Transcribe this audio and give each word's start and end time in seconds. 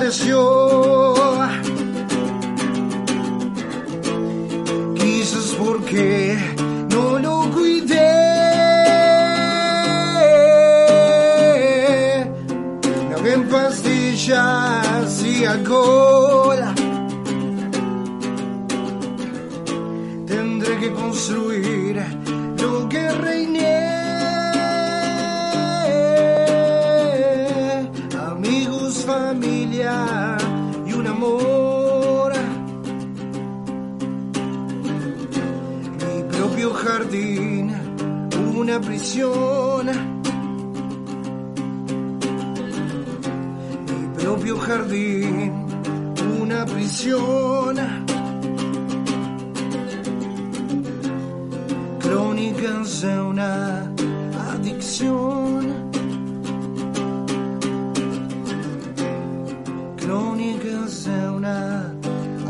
desapareció. 0.00 0.67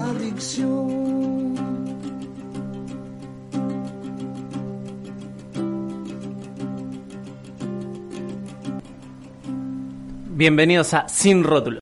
Adicción. 0.03 0.89
Bienvenidos 10.37 10.95
a 10.95 11.09
Sin 11.09 11.43
Rótulo. 11.43 11.81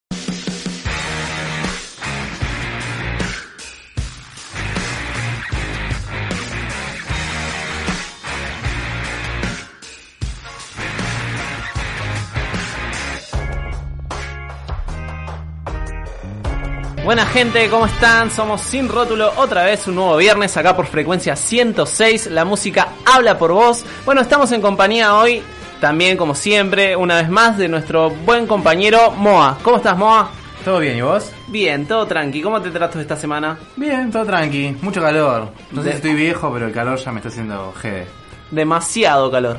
Buena 17.17 17.31
gente, 17.31 17.70
¿cómo 17.70 17.86
están? 17.86 18.31
Somos 18.31 18.61
Sin 18.61 18.91
Rótulo, 18.91 19.33
otra 19.39 19.64
vez 19.64 19.89
un 19.89 19.95
nuevo 19.95 20.19
viernes 20.19 20.55
acá 20.59 20.77
por 20.77 20.84
frecuencia 20.84 21.34
106, 21.34 22.27
la 22.27 22.45
música 22.45 22.89
habla 23.06 23.39
por 23.39 23.53
vos. 23.53 23.86
Bueno, 24.05 24.20
estamos 24.20 24.53
en 24.53 24.61
compañía 24.61 25.17
hoy, 25.17 25.42
también 25.81 26.19
como 26.19 26.34
siempre, 26.34 26.95
una 26.95 27.14
vez 27.17 27.31
más 27.31 27.56
de 27.56 27.69
nuestro 27.69 28.11
buen 28.11 28.47
compañero 28.47 29.13
Moa. 29.13 29.57
¿Cómo 29.63 29.79
estás 29.79 29.96
Moa? 29.96 30.29
¿Todo 30.63 30.79
bien 30.79 30.98
y 30.98 31.01
vos? 31.01 31.33
Bien, 31.46 31.86
todo 31.86 32.07
tranqui. 32.07 32.42
¿Cómo 32.42 32.61
te 32.61 32.70
tratas 32.70 33.01
esta 33.01 33.17
semana? 33.17 33.57
Bien, 33.77 34.11
todo 34.11 34.27
tranqui. 34.27 34.77
Mucho 34.83 35.01
calor. 35.01 35.48
No 35.73 35.83
sé 35.83 35.92
si 35.92 35.96
estoy 35.96 36.13
viejo, 36.13 36.52
pero 36.52 36.67
el 36.67 36.73
calor 36.74 36.98
ya 36.98 37.13
me 37.13 37.20
está 37.20 37.30
haciendo 37.30 37.73
jede. 37.80 38.08
Demasiado 38.51 39.30
calor. 39.30 39.58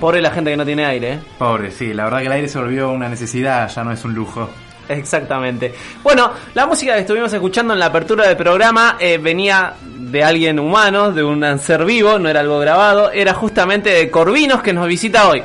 Pobre 0.00 0.22
la 0.22 0.30
gente 0.30 0.50
que 0.50 0.56
no 0.56 0.64
tiene 0.64 0.86
aire, 0.86 1.12
¿eh? 1.12 1.20
Pobre, 1.38 1.70
sí, 1.70 1.92
la 1.92 2.04
verdad 2.04 2.20
que 2.20 2.26
el 2.26 2.32
aire 2.32 2.48
se 2.48 2.58
volvió 2.58 2.90
una 2.90 3.10
necesidad, 3.10 3.70
ya 3.70 3.84
no 3.84 3.92
es 3.92 4.02
un 4.02 4.14
lujo. 4.14 4.48
Exactamente. 4.88 5.74
Bueno, 6.02 6.30
la 6.54 6.66
música 6.66 6.94
que 6.94 7.00
estuvimos 7.00 7.32
escuchando 7.32 7.72
en 7.74 7.80
la 7.80 7.86
apertura 7.86 8.26
del 8.26 8.36
programa 8.36 8.96
eh, 8.98 9.18
venía 9.18 9.74
de 9.82 10.22
alguien 10.22 10.58
humano, 10.58 11.12
de 11.12 11.24
un 11.24 11.58
ser 11.58 11.84
vivo, 11.84 12.18
no 12.18 12.28
era 12.28 12.40
algo 12.40 12.58
grabado, 12.58 13.10
era 13.10 13.34
justamente 13.34 13.90
de 13.90 14.10
Corvinos 14.10 14.62
que 14.62 14.72
nos 14.72 14.86
visita 14.86 15.28
hoy. 15.28 15.42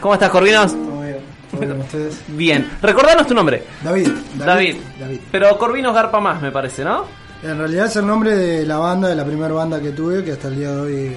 ¿Cómo 0.00 0.14
estás, 0.14 0.30
Corvinos? 0.30 0.72
Todo 0.72 1.02
bien, 1.02 1.18
todo 1.50 1.60
bien, 1.60 1.80
ustedes. 1.80 2.22
Bien. 2.28 2.70
Recordanos 2.80 3.26
tu 3.26 3.34
nombre. 3.34 3.64
David, 3.82 4.08
David. 4.34 4.76
David. 4.98 5.20
Pero 5.30 5.58
Corvinos 5.58 5.94
garpa 5.94 6.20
más, 6.20 6.40
me 6.40 6.52
parece, 6.52 6.84
¿no? 6.84 7.04
En 7.42 7.56
realidad 7.56 7.86
es 7.86 7.96
el 7.96 8.06
nombre 8.06 8.34
de 8.34 8.66
la 8.66 8.78
banda, 8.78 9.08
de 9.08 9.14
la 9.14 9.24
primera 9.24 9.52
banda 9.52 9.80
que 9.80 9.90
tuve, 9.90 10.24
que 10.24 10.32
hasta 10.32 10.48
el 10.48 10.56
día 10.56 10.70
de 10.70 10.80
hoy 10.80 11.16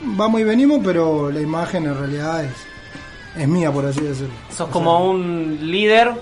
vamos 0.00 0.40
y 0.40 0.44
venimos, 0.44 0.80
pero 0.82 1.30
la 1.30 1.40
imagen 1.40 1.84
en 1.84 1.98
realidad 1.98 2.44
es, 2.44 2.52
es 3.36 3.48
mía, 3.48 3.70
por 3.72 3.84
así 3.86 4.00
decirlo. 4.00 4.32
Sos 4.54 4.68
como 4.70 5.10
un 5.10 5.58
líder 5.60 6.12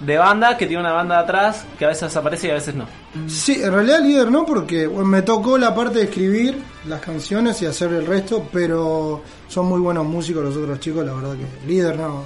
de 0.00 0.18
banda 0.18 0.56
que 0.56 0.66
tiene 0.66 0.80
una 0.82 0.92
banda 0.92 1.18
atrás 1.20 1.64
que 1.78 1.84
a 1.84 1.88
veces 1.88 2.14
aparece 2.16 2.48
y 2.48 2.50
a 2.50 2.54
veces 2.54 2.74
no. 2.74 2.86
Sí, 3.28 3.62
en 3.62 3.72
realidad 3.72 4.00
líder 4.00 4.30
no, 4.32 4.44
porque 4.44 4.86
bueno, 4.86 5.04
me 5.06 5.22
tocó 5.22 5.56
la 5.58 5.74
parte 5.74 5.98
de 5.98 6.04
escribir 6.06 6.58
las 6.88 7.00
canciones 7.00 7.60
y 7.62 7.66
hacer 7.66 7.92
el 7.92 8.04
resto, 8.06 8.48
pero 8.52 9.22
son 9.48 9.66
muy 9.66 9.78
buenos 9.80 10.04
músicos 10.04 10.42
los 10.42 10.56
otros 10.56 10.80
chicos, 10.80 11.06
la 11.06 11.12
verdad 11.14 11.34
que 11.34 11.66
líder 11.68 11.96
no. 11.98 12.24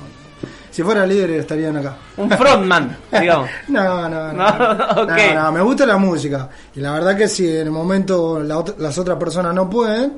Si 0.70 0.82
fuera 0.84 1.04
líder 1.04 1.30
estarían 1.32 1.76
acá. 1.76 1.96
Un 2.16 2.30
frontman, 2.30 2.96
digamos. 3.20 3.50
No, 3.68 4.08
no, 4.08 4.32
no. 4.32 4.32
No, 4.32 5.02
ok. 5.02 5.10
No, 5.34 5.42
no, 5.42 5.52
me 5.52 5.60
gusta 5.62 5.84
la 5.84 5.96
música. 5.98 6.48
Y 6.76 6.80
la 6.80 6.92
verdad 6.92 7.16
que 7.16 7.28
si 7.28 7.46
en 7.48 7.66
el 7.66 7.70
momento 7.72 8.40
la 8.40 8.54
ot- 8.56 8.76
las 8.78 8.96
otras 8.96 9.18
personas 9.18 9.52
no 9.52 9.68
pueden, 9.68 10.12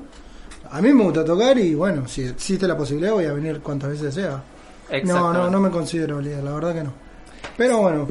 a 0.73 0.81
mí 0.81 0.93
me 0.93 1.05
gusta 1.05 1.25
tocar 1.25 1.57
y 1.59 1.75
bueno, 1.75 2.09
si 2.09 2.23
existe 2.25 2.67
la 2.67 2.77
posibilidad 2.77 3.13
voy 3.13 3.27
a 3.27 3.33
venir 3.33 3.61
cuantas 3.61 3.91
veces 3.91 4.15
sea. 4.15 4.43
No, 5.05 5.33
no, 5.33 5.49
no 5.51 5.61
me 5.61 5.71
considero 5.71 6.21
líder, 6.21 6.43
la 6.45 6.53
verdad 6.53 6.75
que 6.75 6.83
no. 6.85 6.93
Pero 7.57 7.79
bueno, 7.79 8.09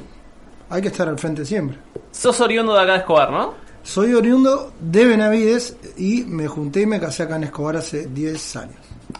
hay 0.70 0.82
que 0.82 0.88
estar 0.88 1.08
al 1.08 1.20
frente 1.20 1.46
siempre. 1.46 1.78
Sos 2.12 2.40
oriundo 2.42 2.74
de 2.74 2.82
acá 2.82 2.94
de 2.94 2.98
Escobar, 3.00 3.32
¿no? 3.32 3.54
Soy 3.84 4.14
oriundo 4.14 4.74
de 4.80 5.06
Benavides 5.06 5.76
y 5.98 6.24
me 6.24 6.48
junté 6.48 6.82
y 6.82 6.86
me 6.86 7.00
casé 7.00 7.24
acá 7.24 7.36
en 7.36 7.46
Escobar 7.46 7.78
hace 7.78 8.08
10 8.08 8.56
años. 8.58 8.76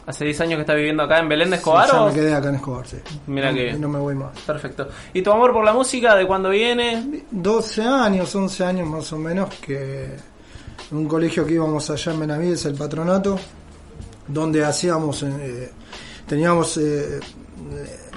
Hace 0.06 0.24
10 0.26 0.42
años 0.42 0.56
que 0.56 0.62
estás 0.62 0.76
viviendo 0.76 1.04
acá 1.04 1.20
en 1.20 1.28
Belén 1.30 1.50
de 1.50 1.56
Escobar. 1.58 1.86
Sí, 1.88 1.94
ya 1.94 2.02
o- 2.04 2.08
me 2.08 2.14
quedé 2.14 2.34
acá 2.34 2.50
en 2.50 2.56
Escobar, 2.56 2.88
sí. 2.88 2.98
Mira 3.28 3.50
no, 3.52 3.58
que 3.58 3.64
bien. 3.64 3.82
No 3.82 3.90
me 3.90 4.00
voy 4.00 4.16
más. 4.16 4.40
Perfecto. 4.40 4.88
¿Y 5.14 5.22
tu 5.22 5.32
amor 5.32 5.52
por 5.52 5.64
la 5.66 5.74
música 5.74 6.16
de 6.16 6.26
cuándo 6.28 6.50
viene? 6.50 7.24
12 7.32 7.82
años, 7.84 8.34
11 8.36 8.64
años 8.64 8.88
más 8.88 9.12
o 9.14 9.18
menos, 9.18 9.50
que 9.56 10.16
un 10.92 11.08
colegio 11.08 11.46
que 11.46 11.54
íbamos 11.54 11.90
allá 11.90 12.14
en 12.14 12.20
Benavides, 12.20 12.66
el 12.66 12.76
patronato, 12.76 13.40
donde 14.28 14.64
hacíamos, 14.64 15.24
eh, 15.24 15.72
teníamos 16.28 16.78
eh, 16.78 17.20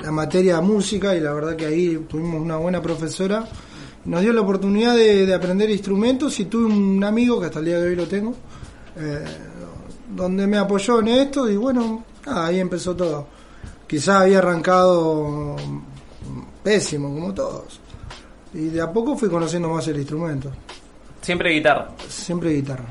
la 0.03 0.11
materia 0.11 0.57
de 0.57 0.63
música 0.63 1.15
y 1.15 1.21
la 1.21 1.33
verdad 1.33 1.57
que 1.57 1.67
ahí 1.67 2.07
tuvimos 2.09 2.41
una 2.41 2.57
buena 2.57 2.81
profesora. 2.81 3.47
Nos 4.05 4.21
dio 4.21 4.33
la 4.33 4.43
oportunidad 4.43 4.97
de, 4.97 5.27
de 5.27 5.35
aprender 5.35 5.71
instrumentos 5.71 6.39
y 6.41 6.47
tuve 6.47 6.67
un 6.67 7.03
amigo 7.03 7.41
que 7.41 7.47
hasta 7.47 7.61
el 7.61 7.65
día 7.65 7.79
de 7.79 7.89
hoy 7.89 7.97
lo 7.97 8.07
tengo, 8.07 8.35
eh, 8.97 9.25
donde 10.15 10.47
me 10.47 10.59
apoyó 10.59 11.01
en 11.01 11.09
esto 11.09 11.49
y 11.49 11.57
bueno, 11.57 12.05
ahí 12.27 12.61
empezó 12.61 12.95
todo. 12.95 13.27
Quizás 13.87 14.23
había 14.23 14.39
arrancado 14.39 15.57
pésimo, 16.63 17.13
como 17.13 17.33
todos. 17.33 17.81
Y 18.53 18.69
de 18.69 18.81
a 18.81 18.93
poco 18.93 19.17
fui 19.17 19.29
conociendo 19.29 19.69
más 19.69 19.87
el 19.89 19.97
instrumento. 19.97 20.51
Siempre 21.25 21.53
guitarra. 21.53 21.89
Siempre 22.07 22.53
guitarra. 22.53 22.85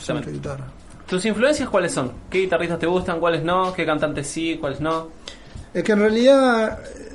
Siempre 0.00 0.32
guitarra. 0.32 0.66
¿Tus 1.06 1.24
influencias 1.24 1.68
cuáles 1.68 1.92
son? 1.92 2.10
¿Qué 2.28 2.38
guitarristas 2.38 2.80
te 2.80 2.86
gustan? 2.88 3.20
¿Cuáles 3.20 3.44
no? 3.44 3.72
¿Qué 3.72 3.86
cantantes 3.86 4.26
sí? 4.26 4.56
¿Cuáles 4.58 4.80
no? 4.80 5.10
Es 5.72 5.84
que 5.84 5.92
en 5.92 6.00
realidad, 6.00 6.80
eh, 6.82 7.12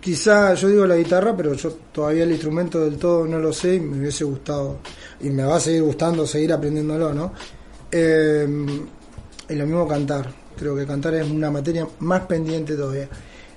quizá 0.00 0.54
yo 0.54 0.68
digo 0.68 0.86
la 0.86 0.96
guitarra, 0.96 1.36
pero 1.36 1.52
yo 1.52 1.70
todavía 1.92 2.22
el 2.22 2.30
instrumento 2.30 2.82
del 2.82 2.96
todo 2.96 3.26
no 3.26 3.38
lo 3.38 3.52
sé 3.52 3.74
y 3.74 3.80
me 3.80 3.98
hubiese 3.98 4.24
gustado, 4.24 4.78
y 5.20 5.28
me 5.28 5.44
va 5.44 5.56
a 5.56 5.60
seguir 5.60 5.82
gustando 5.82 6.26
seguir 6.26 6.54
aprendiéndolo, 6.54 7.12
¿no? 7.12 7.34
Eh, 7.92 8.48
y 9.46 9.54
lo 9.54 9.66
mismo 9.66 9.86
cantar. 9.86 10.26
Creo 10.58 10.74
que 10.74 10.86
cantar 10.86 11.16
es 11.16 11.30
una 11.30 11.50
materia 11.50 11.86
más 11.98 12.22
pendiente 12.22 12.76
todavía. 12.76 13.10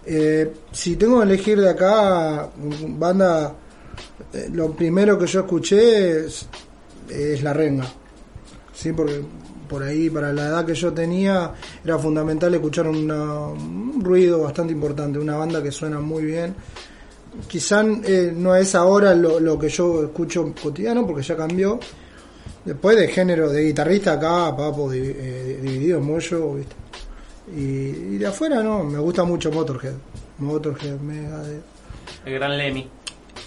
Eh, 0.05 0.51
si 0.69 0.97
tengo 0.97 1.19
que 1.19 1.25
elegir 1.27 1.61
de 1.61 1.69
acá, 1.69 2.49
mm, 2.57 2.99
banda, 2.99 3.55
eh, 4.33 4.49
lo 4.51 4.71
primero 4.73 5.17
que 5.17 5.27
yo 5.27 5.41
escuché 5.41 6.25
es, 6.25 6.47
La 7.43 7.53
Renga. 7.53 7.85
Sí, 8.73 8.93
porque 8.93 9.21
por 9.67 9.83
ahí, 9.83 10.09
para 10.09 10.33
la 10.33 10.47
edad 10.47 10.65
que 10.65 10.73
yo 10.73 10.91
tenía, 10.93 11.51
era 11.83 11.97
fundamental 11.97 12.53
escuchar 12.53 12.87
una- 12.87 13.47
un 13.47 14.01
ruido 14.03 14.41
bastante 14.41 14.73
importante, 14.73 15.17
una 15.19 15.37
banda 15.37 15.61
que 15.63 15.71
suena 15.71 15.99
muy 15.99 16.23
bien. 16.25 16.53
Quizá 17.47 17.81
eh, 18.03 18.33
no 18.35 18.55
es 18.55 18.75
ahora 18.75 19.15
lo, 19.15 19.57
que 19.57 19.69
yo 19.69 20.03
escucho 20.03 20.53
cotidiano, 20.61 21.05
porque 21.07 21.21
ya 21.23 21.37
cambió. 21.37 21.79
Después 22.65 22.97
de 22.97 23.07
género 23.07 23.49
de 23.49 23.63
guitarrista 23.63 24.13
acá, 24.13 24.55
papo, 24.55 24.91
eh, 24.93 25.59
dividido, 25.61 25.99
mollo, 26.01 26.55
¿viste? 26.55 26.75
Y, 27.55 27.61
y 28.15 28.17
de 28.17 28.27
afuera 28.27 28.61
no, 28.61 28.83
me 28.83 28.99
gusta 28.99 29.23
mucho 29.23 29.51
Motorhead. 29.51 29.93
Motorhead, 30.39 30.99
Megadeth. 30.99 31.63
El 32.25 32.33
gran 32.33 32.57
Lemmy. 32.57 32.87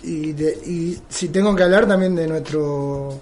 Y, 0.04 0.32
de, 0.32 0.52
y 0.66 0.98
si 1.08 1.28
tengo 1.28 1.54
que 1.56 1.62
hablar 1.62 1.86
también 1.86 2.14
de 2.14 2.26
nuestro 2.26 3.20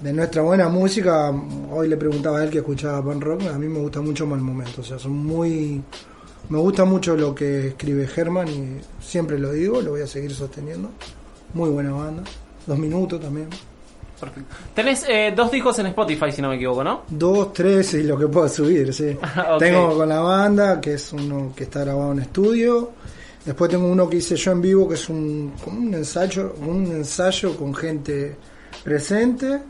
de 0.00 0.12
nuestra 0.12 0.42
buena 0.42 0.68
música, 0.68 1.30
hoy 1.70 1.88
le 1.88 1.96
preguntaba 1.96 2.38
a 2.38 2.44
él 2.44 2.50
que 2.50 2.58
escuchaba 2.58 3.04
pan 3.04 3.20
rock, 3.20 3.42
a 3.52 3.58
mí 3.58 3.68
me 3.68 3.80
gusta 3.80 4.00
mucho 4.00 4.26
Mal 4.26 4.40
Momento, 4.40 4.80
o 4.80 4.84
sea, 4.84 4.98
son 4.98 5.12
muy... 5.12 5.82
Me 6.48 6.58
gusta 6.58 6.84
mucho 6.84 7.16
lo 7.16 7.34
que 7.34 7.68
escribe 7.68 8.08
Germán 8.08 8.48
y 8.48 8.80
siempre 9.00 9.38
lo 9.38 9.52
digo, 9.52 9.80
lo 9.80 9.90
voy 9.92 10.00
a 10.00 10.06
seguir 10.06 10.34
sosteniendo. 10.34 10.90
Muy 11.54 11.70
buena 11.70 11.92
banda. 11.92 12.24
Dos 12.66 12.76
minutos 12.76 13.20
también. 13.20 13.48
Perfecto. 14.18 14.54
Tenés 14.74 15.04
eh, 15.08 15.32
dos 15.36 15.50
discos 15.50 15.78
en 15.78 15.86
Spotify, 15.86 16.32
si 16.32 16.42
no 16.42 16.48
me 16.48 16.56
equivoco, 16.56 16.82
¿no? 16.82 17.02
Dos, 17.08 17.52
tres 17.52 17.94
y 17.94 18.02
lo 18.02 18.18
que 18.18 18.26
puedo 18.26 18.48
subir, 18.48 18.92
sí. 18.92 19.16
Tengo 19.60 19.96
con 19.96 20.08
la 20.08 20.20
banda, 20.20 20.80
que 20.80 20.94
es 20.94 21.12
uno 21.12 21.52
que 21.54 21.64
está 21.64 21.80
grabado 21.80 22.12
en 22.12 22.20
estudio. 22.20 22.90
Después 23.44 23.70
tengo 23.70 23.86
uno 23.86 24.08
que 24.08 24.18
hice 24.18 24.36
yo 24.36 24.52
en 24.52 24.60
vivo, 24.60 24.88
que 24.88 24.94
es 24.94 25.08
un, 25.08 25.54
como 25.64 25.78
un 25.80 25.94
ensayo, 25.94 26.54
un 26.66 26.86
ensayo 26.86 27.56
con 27.56 27.74
gente 27.74 28.36
presente. 28.84 29.62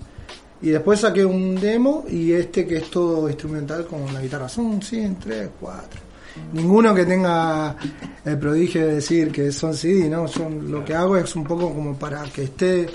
Y 0.62 0.70
después 0.70 1.00
saqué 1.00 1.24
un 1.24 1.54
demo 1.54 2.04
y 2.08 2.32
este 2.32 2.66
que 2.66 2.78
es 2.78 2.90
todo 2.90 3.28
instrumental 3.28 3.86
con 3.86 4.12
la 4.12 4.20
guitarra. 4.20 4.48
Son, 4.48 4.82
sí, 4.82 5.16
tres, 5.18 5.50
cuatro. 5.58 6.00
Ninguno 6.52 6.94
que 6.94 7.06
tenga 7.06 7.76
el 8.24 8.38
prodigio 8.38 8.86
de 8.86 8.94
decir 8.94 9.32
que 9.32 9.50
son 9.52 9.74
CD, 9.74 10.08
¿no? 10.08 10.26
Lo 10.68 10.84
que 10.84 10.94
hago 10.94 11.16
es 11.16 11.34
un 11.34 11.44
poco 11.44 11.72
como 11.72 11.98
para 11.98 12.24
que 12.24 12.44
esté 12.44 12.88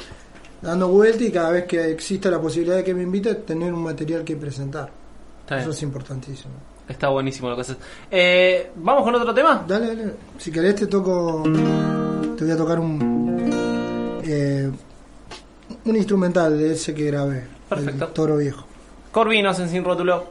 dando 0.61 0.89
vuelta 0.89 1.23
y 1.23 1.31
cada 1.31 1.51
vez 1.51 1.65
que 1.65 1.91
exista 1.91 2.29
la 2.29 2.39
posibilidad 2.39 2.77
de 2.77 2.83
que 2.83 2.93
me 2.93 3.03
invite, 3.03 3.35
tener 3.35 3.73
un 3.73 3.83
material 3.83 4.23
que 4.23 4.35
presentar. 4.35 4.91
Eso 5.49 5.71
es 5.71 5.81
importantísimo. 5.81 6.53
Está 6.87 7.09
buenísimo 7.09 7.49
lo 7.49 7.55
que 7.55 7.61
haces. 7.61 7.77
Eh, 8.11 8.71
¿Vamos 8.75 9.03
con 9.03 9.15
otro 9.15 9.33
tema? 9.33 9.63
Dale, 9.67 9.87
dale. 9.87 10.13
Si 10.37 10.51
querés 10.51 10.75
te 10.75 10.87
toco, 10.87 11.43
te 12.37 12.43
voy 12.43 12.53
a 12.53 12.57
tocar 12.57 12.79
un 12.79 14.19
eh, 14.23 14.71
un 15.85 15.95
instrumental 15.95 16.57
de 16.57 16.73
ese 16.73 16.93
que 16.93 17.05
grabé. 17.05 17.43
Perfecto. 17.69 18.05
El 18.05 18.11
Toro 18.11 18.37
Viejo. 18.37 18.65
Corvinos 19.11 19.59
en 19.59 19.69
Sin 19.69 19.83
Rótulo. 19.83 20.25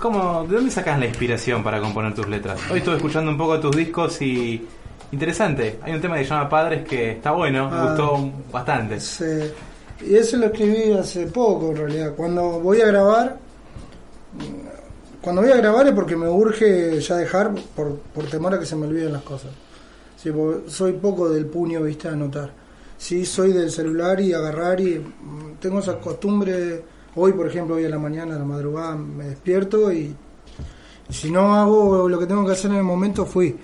Cómo, 0.00 0.44
de 0.48 0.56
dónde 0.56 0.70
sacas 0.70 0.98
la 0.98 1.06
inspiración 1.06 1.62
para 1.62 1.80
componer 1.80 2.14
tus 2.14 2.28
letras? 2.28 2.58
Hoy 2.70 2.78
estuve 2.78 2.96
escuchando 2.96 3.30
un 3.30 3.38
poco 3.38 3.60
tus 3.60 3.76
discos 3.76 4.20
y 4.22 4.66
interesante. 5.12 5.78
Hay 5.82 5.92
un 5.92 6.00
tema 6.00 6.16
que 6.16 6.24
se 6.24 6.30
llama 6.30 6.48
Padres 6.48 6.86
que 6.88 7.12
está 7.12 7.32
bueno, 7.32 7.70
me 7.70 7.76
Ah. 7.76 7.84
gustó 7.88 8.30
bastante. 8.50 8.98
Sí. 9.00 9.24
Y 10.06 10.14
ese 10.14 10.36
lo 10.38 10.46
escribí 10.46 10.92
hace 10.92 11.26
poco 11.26 11.70
en 11.70 11.76
realidad. 11.76 12.14
Cuando 12.16 12.58
voy 12.60 12.80
a 12.80 12.86
grabar, 12.86 13.36
cuando 15.20 15.42
voy 15.42 15.50
a 15.52 15.56
grabar 15.56 15.86
es 15.86 15.92
porque 15.92 16.16
me 16.16 16.28
urge 16.28 16.98
ya 17.00 17.16
dejar 17.16 17.52
por, 17.76 17.96
por 17.98 18.24
temor 18.24 18.54
a 18.54 18.58
que 18.58 18.66
se 18.66 18.76
me 18.76 18.86
olviden 18.86 19.12
las 19.12 19.22
cosas. 19.22 19.50
Sí, 20.16 20.30
soy 20.66 20.92
poco 20.94 21.28
del 21.30 21.46
puño, 21.46 21.82
viste, 21.82 22.08
a 22.08 22.12
anotar. 22.12 22.50
Sí, 22.96 23.24
soy 23.24 23.52
del 23.52 23.70
celular 23.70 24.20
y 24.20 24.32
agarrar 24.34 24.80
y 24.80 24.98
mm, 24.98 25.54
tengo 25.60 25.80
esa 25.80 25.98
costumbre. 25.98 26.82
Hoy, 27.16 27.32
por 27.32 27.46
ejemplo, 27.48 27.74
hoy 27.74 27.84
a 27.84 27.88
la 27.88 27.98
mañana, 27.98 28.36
a 28.36 28.38
la 28.38 28.44
madrugada, 28.44 28.94
me 28.94 29.24
despierto 29.24 29.92
y, 29.92 30.14
y 31.08 31.12
si 31.12 31.30
no 31.30 31.54
hago 31.54 32.08
lo 32.08 32.18
que 32.18 32.26
tengo 32.26 32.46
que 32.46 32.52
hacer 32.52 32.70
en 32.70 32.76
el 32.78 32.84
momento, 32.84 33.26
fui. 33.26 33.56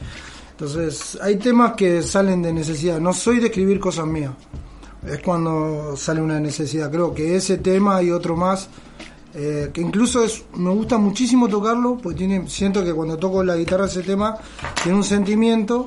Entonces, 0.50 1.18
hay 1.22 1.36
temas 1.36 1.74
que 1.74 2.02
salen 2.02 2.42
de 2.42 2.52
necesidad. 2.52 2.98
No 2.98 3.12
soy 3.12 3.38
de 3.38 3.46
escribir 3.46 3.78
cosas 3.78 4.06
mías. 4.06 4.32
Es 5.06 5.20
cuando 5.20 5.94
sale 5.96 6.20
una 6.20 6.40
necesidad. 6.40 6.90
Creo 6.90 7.14
que 7.14 7.36
ese 7.36 7.58
tema 7.58 8.02
y 8.02 8.10
otro 8.10 8.36
más, 8.36 8.68
eh, 9.34 9.70
que 9.72 9.80
incluso 9.80 10.24
es, 10.24 10.44
me 10.56 10.70
gusta 10.70 10.98
muchísimo 10.98 11.46
tocarlo, 11.46 11.98
porque 12.02 12.18
tiene, 12.18 12.48
siento 12.48 12.82
que 12.82 12.92
cuando 12.92 13.16
toco 13.16 13.44
la 13.44 13.54
guitarra 13.54 13.84
ese 13.84 14.02
tema, 14.02 14.38
tiene 14.82 14.96
un 14.98 15.04
sentimiento, 15.04 15.86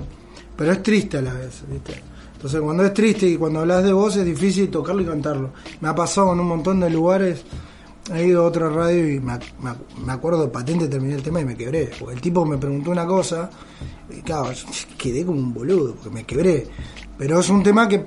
pero 0.56 0.72
es 0.72 0.82
triste 0.82 1.18
a 1.18 1.24
la 1.24 1.34
vez, 1.34 1.64
¿viste? 1.68 2.02
Entonces, 2.40 2.62
cuando 2.62 2.86
es 2.86 2.94
triste 2.94 3.26
y 3.28 3.36
cuando 3.36 3.60
hablas 3.60 3.84
de 3.84 3.92
voz, 3.92 4.16
es 4.16 4.24
difícil 4.24 4.70
tocarlo 4.70 5.02
y 5.02 5.06
cantarlo. 5.06 5.50
Me 5.82 5.90
ha 5.90 5.94
pasado 5.96 6.32
en 6.32 6.40
un 6.40 6.48
montón 6.48 6.80
de 6.80 6.90
lugares. 6.90 7.44
He 8.14 8.28
ido 8.28 8.44
a 8.44 8.48
otra 8.48 8.70
radio 8.70 9.10
y 9.14 9.20
me, 9.20 9.34
me 9.62 9.72
ac- 9.72 9.78
me 10.06 10.14
acuerdo 10.14 10.50
patente 10.50 10.88
terminé 10.88 11.16
el 11.16 11.22
tema 11.22 11.42
y 11.42 11.46
me 11.46 11.58
quebré. 11.58 11.92
Porque 12.00 12.16
el 12.16 12.22
tipo 12.22 12.46
me 12.46 12.58
preguntó 12.58 12.92
una 12.92 13.06
cosa 13.06 13.50
y 14.10 14.22
claro, 14.22 14.54
yo 14.54 14.66
quedé 14.98 15.26
como 15.26 15.38
un 15.38 15.54
boludo 15.54 15.96
porque 15.96 16.10
me 16.10 16.24
quebré. 16.24 16.66
Pero 17.18 17.42
es 17.42 17.50
un 17.50 17.62
tema 17.62 17.90
que, 17.90 18.06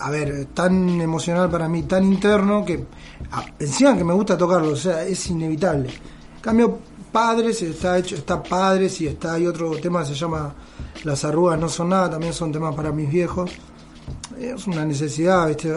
a 0.00 0.10
ver, 0.10 0.44
tan 0.52 1.00
emocional 1.00 1.48
para 1.50 1.66
mí, 1.66 1.84
tan 1.84 2.04
interno 2.04 2.62
que 2.62 2.84
a- 3.32 3.46
encima 3.58 3.96
que 3.96 4.04
me 4.04 4.12
gusta 4.12 4.36
tocarlo, 4.36 4.72
o 4.72 4.76
sea, 4.76 5.04
es 5.06 5.26
inevitable. 5.30 5.88
En 5.88 6.40
cambio, 6.42 6.78
Padres 7.10 7.62
está 7.62 7.96
hecho, 7.98 8.14
está 8.14 8.42
Padres 8.42 9.00
y 9.00 9.06
está 9.08 9.32
hay 9.32 9.46
otro 9.46 9.70
tema 9.78 10.00
que 10.00 10.08
se 10.10 10.14
llama 10.14 10.54
Las 11.02 11.24
arrugas 11.24 11.58
no 11.58 11.68
son 11.68 11.88
nada, 11.88 12.10
también 12.10 12.32
son 12.34 12.52
temas 12.52 12.74
para 12.74 12.92
mis 12.92 13.10
viejos 13.10 13.50
es 14.38 14.66
una 14.66 14.84
necesidad, 14.84 15.48
¿viste? 15.48 15.74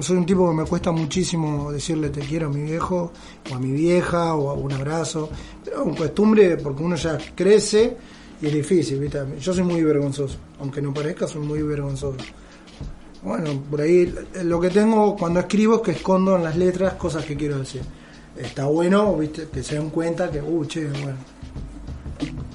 Soy 0.00 0.16
un 0.16 0.26
tipo 0.26 0.48
que 0.48 0.56
me 0.56 0.64
cuesta 0.64 0.92
muchísimo 0.92 1.72
decirle 1.72 2.10
te 2.10 2.20
quiero 2.20 2.48
a 2.48 2.50
mi 2.50 2.62
viejo, 2.62 3.12
o 3.50 3.54
a 3.54 3.58
mi 3.58 3.72
vieja, 3.72 4.34
o 4.34 4.50
a 4.50 4.54
un 4.54 4.72
abrazo, 4.72 5.30
pero 5.64 5.90
es 5.90 5.96
costumbre 5.96 6.56
porque 6.56 6.82
uno 6.82 6.96
ya 6.96 7.18
crece 7.34 7.96
y 8.40 8.46
es 8.46 8.52
difícil, 8.52 8.98
¿viste? 8.98 9.20
Yo 9.40 9.52
soy 9.52 9.64
muy 9.64 9.82
vergonzoso, 9.82 10.36
aunque 10.60 10.82
no 10.82 10.92
parezca, 10.92 11.26
soy 11.26 11.42
muy 11.42 11.62
vergonzoso. 11.62 12.18
Bueno, 13.22 13.62
por 13.70 13.80
ahí 13.80 14.12
lo 14.42 14.60
que 14.60 14.70
tengo 14.70 15.16
cuando 15.16 15.40
escribo 15.40 15.76
es 15.76 15.82
que 15.82 15.90
escondo 15.92 16.36
en 16.36 16.42
las 16.42 16.56
letras 16.56 16.94
cosas 16.94 17.24
que 17.24 17.36
quiero 17.36 17.58
decir. 17.58 17.82
Está 18.36 18.64
bueno, 18.64 19.16
¿viste? 19.16 19.46
Que 19.48 19.62
se 19.62 19.76
den 19.76 19.90
cuenta 19.90 20.30
que, 20.30 20.40
uh, 20.40 20.64
che, 20.64 20.88
bueno. 20.88 21.18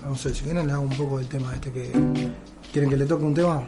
No 0.03 0.15
sé, 0.15 0.33
si 0.33 0.43
quieren 0.43 0.67
le 0.67 0.73
hago 0.73 0.83
un 0.83 0.97
poco 0.97 1.19
del 1.19 1.27
tema 1.27 1.53
este 1.53 1.71
que... 1.71 1.91
¿Quieren 2.71 2.89
que 2.89 2.97
le 2.97 3.05
toque 3.05 3.23
un 3.23 3.33
tema? 3.33 3.67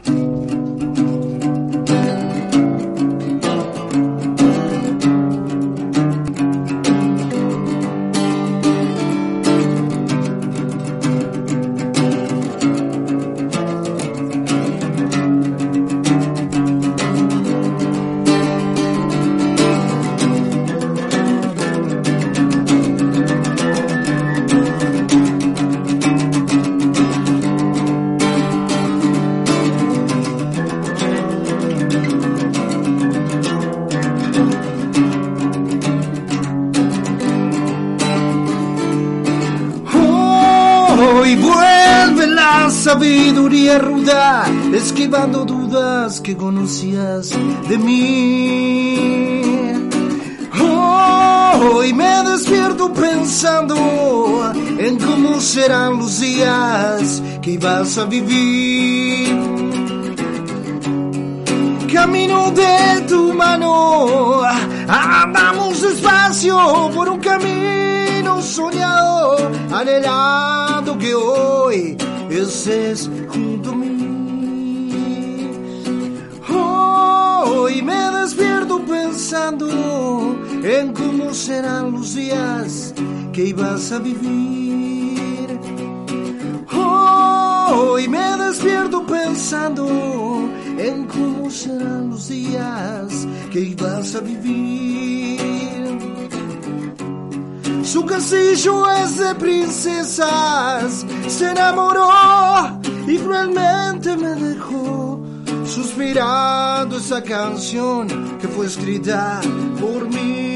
Esquivando 44.74 45.44
dudas 45.44 46.20
que 46.20 46.36
conocías 46.36 47.30
de 47.68 47.78
mí. 47.78 49.40
Hoy 51.62 51.92
me 51.92 52.22
despierto 52.24 52.92
pensando 52.92 53.74
en 54.78 54.98
cómo 54.98 55.40
serán 55.40 55.98
los 55.98 56.20
días 56.20 57.22
que 57.42 57.52
ibas 57.52 57.98
a 57.98 58.04
vivir. 58.04 59.28
Camino 61.92 62.50
de 62.52 63.04
tu 63.08 63.32
mano, 63.34 64.42
andamos 64.88 65.82
despacio 65.82 66.90
por 66.94 67.08
un 67.08 67.20
camino 67.20 68.40
soñado, 68.40 69.50
anhelando 69.72 70.96
que 70.98 71.14
hoy 71.14 71.96
estés 72.30 73.10
junto 73.28 73.70
a 73.70 73.74
mí. 73.74 73.89
Hoy 77.62 77.82
me 77.82 78.10
despierto 78.22 78.80
pensando 78.86 79.68
en 80.64 80.94
cómo 80.94 81.34
serán 81.34 81.92
los 81.92 82.14
días 82.14 82.94
que 83.34 83.48
ibas 83.48 83.92
a 83.92 83.98
vivir. 83.98 85.60
Hoy 86.72 88.08
me 88.08 88.36
despierto 88.38 89.04
pensando 89.04 89.86
en 90.78 91.04
cómo 91.04 91.50
serán 91.50 92.08
los 92.08 92.28
días 92.28 93.26
que 93.52 93.60
ibas 93.60 94.14
a 94.14 94.20
vivir. 94.20 95.38
Su 97.84 98.06
castillo 98.06 98.90
es 98.90 99.18
de 99.18 99.34
princesas, 99.34 101.04
se 101.28 101.50
enamoró 101.50 102.08
y 103.06 103.18
cruelmente 103.18 104.16
me 104.16 104.34
dejó 104.34 104.99
suspirando 105.70 106.96
esa 106.96 107.22
canción 107.22 108.38
que 108.38 108.48
fue 108.48 108.66
escrita 108.66 109.40
por 109.80 110.08
mí. 110.08 110.49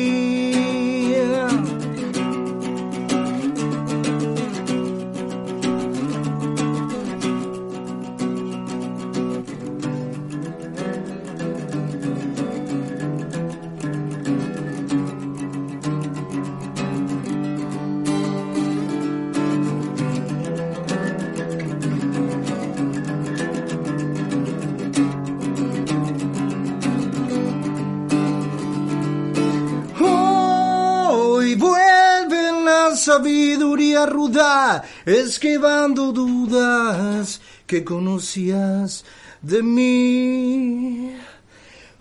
Sabiduría 33.05 34.07
ruda, 34.07 34.83
esquivando 35.05 36.11
dudas 36.11 37.41
que 37.67 37.85
conocías 37.85 39.05
de 39.43 39.63
mí. 39.63 41.15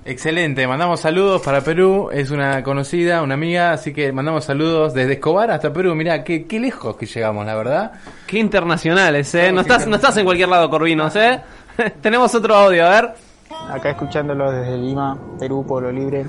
Excelente, 0.03 0.67
mandamos 0.67 0.99
saludos 0.99 1.41
para 1.43 1.61
Perú, 1.61 2.09
es 2.11 2.29
una 2.29 2.61
conocida, 2.61 3.21
una 3.21 3.35
amiga, 3.35 3.71
así 3.71 3.93
que 3.93 4.11
mandamos 4.11 4.43
saludos 4.43 4.93
desde 4.93 5.13
Escobar 5.13 5.49
hasta 5.51 5.71
Perú. 5.71 5.95
Mirá, 5.95 6.25
qué, 6.25 6.45
qué 6.45 6.59
lejos 6.59 6.97
que 6.97 7.05
llegamos, 7.05 7.45
la 7.45 7.55
verdad. 7.55 7.91
Qué 8.27 8.39
internacionales, 8.39 9.33
eh. 9.35 9.51
No 9.53 9.61
estás, 9.61 9.87
no 9.87 9.95
estás 9.95 10.17
en 10.17 10.25
cualquier 10.25 10.49
lado, 10.49 10.69
Corvinos, 10.69 11.15
eh. 11.15 11.39
Tenemos 12.01 12.33
otro 12.35 12.55
audio, 12.55 12.85
a 12.85 12.89
ver. 12.89 13.13
Acá 13.69 13.91
escuchándolo 13.91 14.51
desde 14.51 14.75
Lima, 14.77 15.17
Perú, 15.39 15.63
Pueblo 15.65 15.91
Libre. 15.91 16.25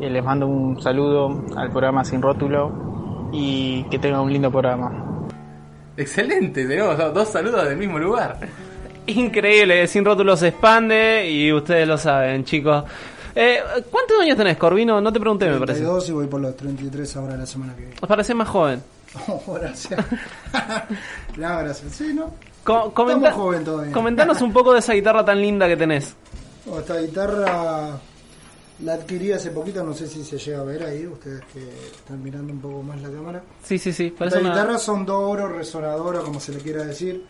Eh, 0.00 0.08
les 0.08 0.24
mando 0.24 0.46
un 0.46 0.80
saludo 0.80 1.44
al 1.56 1.68
programa 1.70 2.04
Sin 2.04 2.22
Rótulo 2.22 2.89
y 3.32 3.84
que 3.84 3.98
tengan 3.98 4.20
un 4.20 4.32
lindo 4.32 4.50
programa. 4.50 5.26
Excelente, 5.96 6.66
tenemos 6.66 6.96
do- 6.96 7.12
dos 7.12 7.28
saludos 7.28 7.64
del 7.68 7.76
mismo 7.76 7.98
lugar. 7.98 8.38
Increíble, 9.06 9.86
sin 9.88 10.04
rótulo 10.04 10.36
se 10.36 10.48
expande 10.48 11.28
y 11.30 11.52
ustedes 11.52 11.86
lo 11.86 11.98
saben, 11.98 12.44
chicos. 12.44 12.84
Eh, 13.34 13.60
¿Cuántos 13.90 14.20
años 14.20 14.36
tenés, 14.36 14.56
Corvino? 14.56 15.00
No 15.00 15.12
te 15.12 15.20
pregunté, 15.20 15.46
me 15.46 15.58
parece. 15.58 15.80
32 15.80 16.08
y 16.08 16.12
voy 16.12 16.26
por 16.26 16.40
los 16.40 16.56
33 16.56 17.16
ahora 17.16 17.36
la 17.36 17.46
semana 17.46 17.74
que 17.74 17.80
viene. 17.82 17.94
Nos 18.00 18.08
parece 18.08 18.34
más 18.34 18.48
joven. 18.48 18.82
Oh, 19.28 19.54
gracias. 19.60 20.00
no, 21.36 21.58
gracias. 21.58 21.92
Sí, 21.92 22.12
¿no? 22.14 22.32
Co- 22.64 22.92
comenta- 22.92 23.28
Estamos 23.28 23.44
joven 23.44 23.64
todavía. 23.64 23.92
comentanos 23.92 24.40
un 24.42 24.52
poco 24.52 24.72
de 24.72 24.78
esa 24.80 24.92
guitarra 24.92 25.24
tan 25.24 25.40
linda 25.40 25.66
que 25.66 25.76
tenés. 25.76 26.14
Oh, 26.70 26.78
esta 26.78 26.98
guitarra 27.00 27.98
la 28.82 28.94
adquirí 28.94 29.32
hace 29.32 29.50
poquito, 29.50 29.82
no 29.84 29.92
sé 29.94 30.06
si 30.06 30.24
se 30.24 30.38
llega 30.38 30.60
a 30.60 30.64
ver 30.64 30.82
ahí, 30.84 31.06
ustedes 31.06 31.42
que 31.52 31.60
están 31.96 32.22
mirando 32.22 32.52
un 32.52 32.60
poco 32.60 32.82
más 32.82 33.00
la 33.02 33.10
cámara. 33.10 33.42
Sí, 33.62 33.78
sí, 33.78 33.92
sí. 33.92 34.14
Una... 34.18 34.36
guitarras 34.38 34.82
son 34.82 35.04
Dobro, 35.06 35.48
resonadora, 35.48 36.20
como 36.20 36.40
se 36.40 36.52
le 36.52 36.58
quiera 36.60 36.84
decir. 36.84 37.24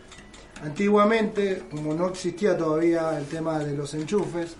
Antiguamente, 0.64 1.62
como 1.70 1.94
no 1.94 2.08
existía 2.08 2.56
todavía 2.56 3.16
el 3.18 3.24
tema 3.26 3.58
de 3.58 3.74
los 3.74 3.94
enchufes, 3.94 4.54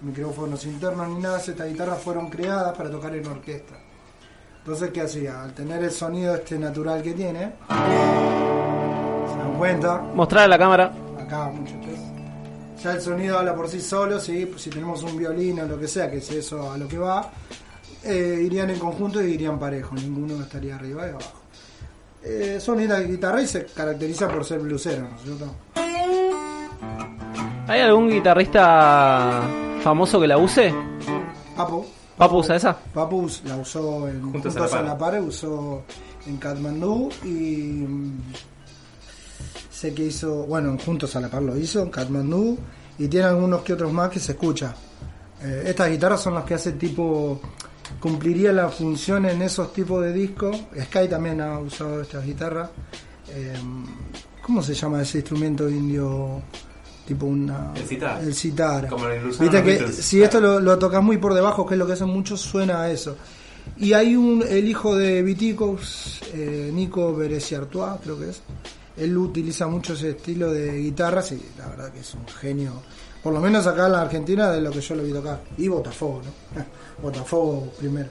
micrófonos 0.00 0.64
internos 0.66 1.08
ni 1.08 1.20
nada, 1.20 1.38
estas 1.38 1.68
guitarras 1.68 2.00
fueron 2.00 2.30
creadas 2.30 2.76
para 2.76 2.90
tocar 2.90 3.14
en 3.16 3.26
orquesta. 3.26 3.74
Entonces, 4.58 4.90
¿qué 4.92 5.00
hacía? 5.00 5.42
Al 5.42 5.52
tener 5.54 5.82
el 5.82 5.90
sonido 5.90 6.36
este 6.36 6.56
natural 6.58 7.02
que 7.02 7.12
tiene, 7.14 7.52
se 7.68 9.36
dan 9.38 9.54
cuenta, 9.58 9.98
Mostrar 10.14 10.44
a 10.44 10.48
la 10.48 10.58
cámara. 10.58 10.92
acá 11.20 11.48
muchas 11.48 11.80
veces. 11.80 12.11
Ya 12.82 12.92
el 12.92 13.00
sonido 13.00 13.38
habla 13.38 13.54
por 13.54 13.68
sí 13.68 13.80
solo, 13.80 14.18
¿sí? 14.18 14.52
si 14.56 14.70
tenemos 14.70 15.02
un 15.04 15.16
violín 15.16 15.60
o 15.60 15.66
lo 15.66 15.78
que 15.78 15.86
sea, 15.86 16.10
que 16.10 16.16
es 16.16 16.30
eso 16.32 16.72
a 16.72 16.76
lo 16.76 16.88
que 16.88 16.98
va, 16.98 17.30
eh, 18.02 18.42
irían 18.44 18.70
en 18.70 18.78
conjunto 18.80 19.22
y 19.22 19.34
irían 19.34 19.56
parejo, 19.56 19.94
ninguno 19.94 20.42
estaría 20.42 20.74
arriba 20.74 21.06
y 21.06 21.10
abajo. 21.10 21.42
Eh, 22.24 22.58
son 22.60 22.78
lindas 22.78 23.06
guitarras 23.06 23.44
y 23.44 23.46
se 23.46 23.66
caracteriza 23.66 24.28
por 24.28 24.44
ser 24.44 24.58
blusero, 24.58 25.08
¿no 25.08 25.16
es 25.16 25.22
cierto? 25.22 25.54
¿Hay 27.68 27.80
algún 27.80 28.10
guitarrista 28.10 29.42
famoso 29.82 30.20
que 30.20 30.26
la 30.26 30.38
use? 30.38 30.74
Papu. 31.56 31.86
¿Papu 32.16 32.38
usa 32.38 32.56
esa? 32.56 32.76
Papu 32.92 33.28
la 33.44 33.56
usó 33.56 34.08
en 34.08 34.22
Juntos 34.22 34.54
Juntos, 34.54 34.72
a 34.72 34.76
la 34.76 34.80
a 34.80 34.92
la 34.94 34.98
Par, 34.98 35.20
usó 35.20 35.82
en 36.26 36.36
Katmandú 36.36 37.10
y 37.24 37.86
mm, 37.86 38.20
sé 39.82 39.92
que 39.92 40.04
hizo, 40.04 40.44
bueno, 40.46 40.70
en 40.70 40.78
Juntos 40.78 41.16
a 41.16 41.20
la 41.20 41.28
Par 41.28 41.42
lo 41.42 41.56
hizo 41.56 41.82
en 41.82 42.58
y 42.98 43.08
tiene 43.08 43.26
algunos 43.26 43.62
que 43.62 43.72
otros 43.72 43.92
más 43.92 44.10
que 44.10 44.20
se 44.20 44.32
escucha. 44.32 44.72
Eh, 45.42 45.64
estas 45.66 45.90
guitarras 45.90 46.20
son 46.20 46.34
las 46.34 46.44
que 46.44 46.54
hace 46.54 46.72
tipo 46.72 47.40
cumpliría 47.98 48.52
la 48.52 48.68
función 48.68 49.26
en 49.26 49.42
esos 49.42 49.72
tipos 49.72 50.00
de 50.04 50.12
discos. 50.12 50.56
Sky 50.84 51.08
también 51.08 51.40
ha 51.40 51.58
usado 51.58 52.02
estas 52.02 52.24
guitarras. 52.24 52.70
Eh, 53.30 53.54
¿Cómo 54.40 54.62
se 54.62 54.72
llama 54.74 55.02
ese 55.02 55.18
instrumento 55.18 55.68
indio? 55.68 56.42
Tipo 57.04 57.26
una. 57.26 57.72
El 57.74 57.84
sitar. 57.84 58.22
El 58.22 58.34
sitar. 58.34 58.88
Como 58.88 59.06
usaban 59.06 59.30
Viste 59.40 59.62
que 59.64 59.78
Beatles. 59.78 59.96
si 59.96 60.22
esto 60.22 60.40
lo, 60.40 60.60
lo 60.60 60.78
tocas 60.78 61.02
muy 61.02 61.16
por 61.18 61.34
debajo, 61.34 61.66
que 61.66 61.74
es 61.74 61.78
lo 61.78 61.86
que 61.88 61.94
hacen 61.94 62.08
muchos, 62.08 62.40
suena 62.40 62.82
a 62.82 62.90
eso. 62.92 63.16
Y 63.78 63.94
hay 63.94 64.14
un, 64.14 64.44
el 64.48 64.68
hijo 64.68 64.94
de 64.94 65.22
Viticos, 65.22 66.20
eh, 66.34 66.70
Nico 66.72 67.16
Bereciartois, 67.16 68.00
creo 68.00 68.20
que 68.20 68.30
es. 68.30 68.42
Él 68.96 69.16
utiliza 69.16 69.66
mucho 69.66 69.94
ese 69.94 70.10
estilo 70.10 70.50
de 70.52 70.76
guitarras 70.78 71.32
y 71.32 71.42
la 71.58 71.68
verdad 71.68 71.92
que 71.92 72.00
es 72.00 72.14
un 72.14 72.26
genio. 72.28 72.72
Por 73.22 73.32
lo 73.32 73.40
menos 73.40 73.66
acá 73.68 73.86
en 73.86 73.92
la 73.92 74.02
Argentina 74.02 74.50
de 74.50 74.60
lo 74.60 74.70
que 74.72 74.80
yo 74.80 74.94
lo 74.96 75.02
vi 75.04 75.12
tocar. 75.12 75.40
Y 75.56 75.68
Botafogo, 75.68 76.20
¿no? 76.24 76.62
Botafogo 77.02 77.72
primero. 77.78 78.08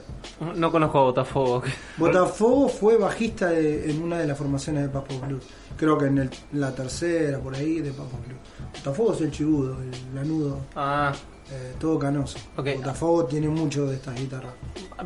No 0.56 0.72
conozco 0.72 0.98
a 0.98 1.02
Botafogo. 1.02 1.62
Botafogo 1.98 2.68
fue 2.68 2.96
bajista 2.96 3.50
de- 3.50 3.90
en 3.90 4.02
una 4.02 4.18
de 4.18 4.26
las 4.26 4.36
formaciones 4.38 4.84
de 4.84 4.88
Papo 4.88 5.18
Blues. 5.20 5.44
Creo 5.76 5.96
que 5.98 6.06
en 6.06 6.18
el- 6.18 6.30
la 6.52 6.74
tercera, 6.74 7.38
por 7.38 7.54
ahí, 7.54 7.80
de 7.80 7.90
Papo 7.92 8.18
Blues. 8.26 8.40
Botafogo 8.78 9.12
es 9.14 9.20
el 9.20 9.30
chibudo, 9.30 9.76
el 9.82 10.14
lanudo, 10.14 10.58
Ah, 10.74 11.12
eh, 11.50 11.74
todo 11.78 11.98
canoso. 11.98 12.38
Botafogo 12.56 13.26
tiene 13.26 13.48
mucho 13.48 13.86
de 13.86 13.96
estas 13.96 14.14
guitarras. 14.18 14.52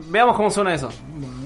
veamos 0.08 0.36
cómo 0.36 0.50
suena 0.50 0.72
eso. 0.74 0.88
Bueno. 1.18 1.45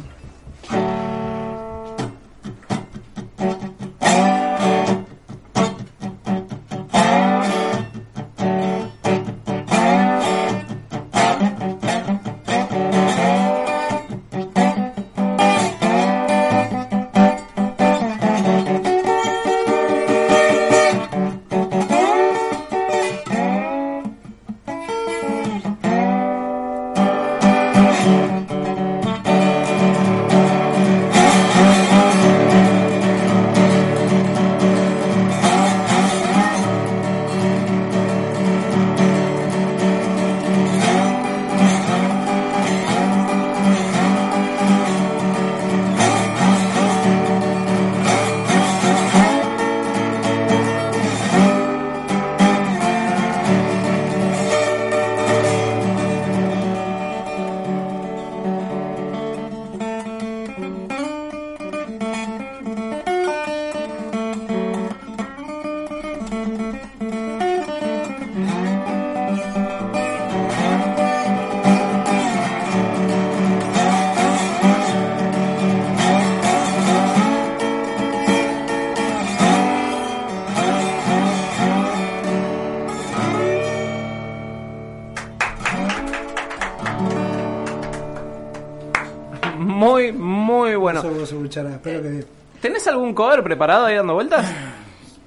Bueno. 91.02 91.22
Eso 91.24 91.36
vos 91.36 91.42
escucharás, 91.42 91.72
espero 91.74 92.02
que. 92.02 92.24
¿Tenés 92.60 92.86
algún 92.88 93.14
cover 93.14 93.42
preparado 93.42 93.86
ahí 93.86 93.96
dando 93.96 94.14
vueltas? 94.14 94.46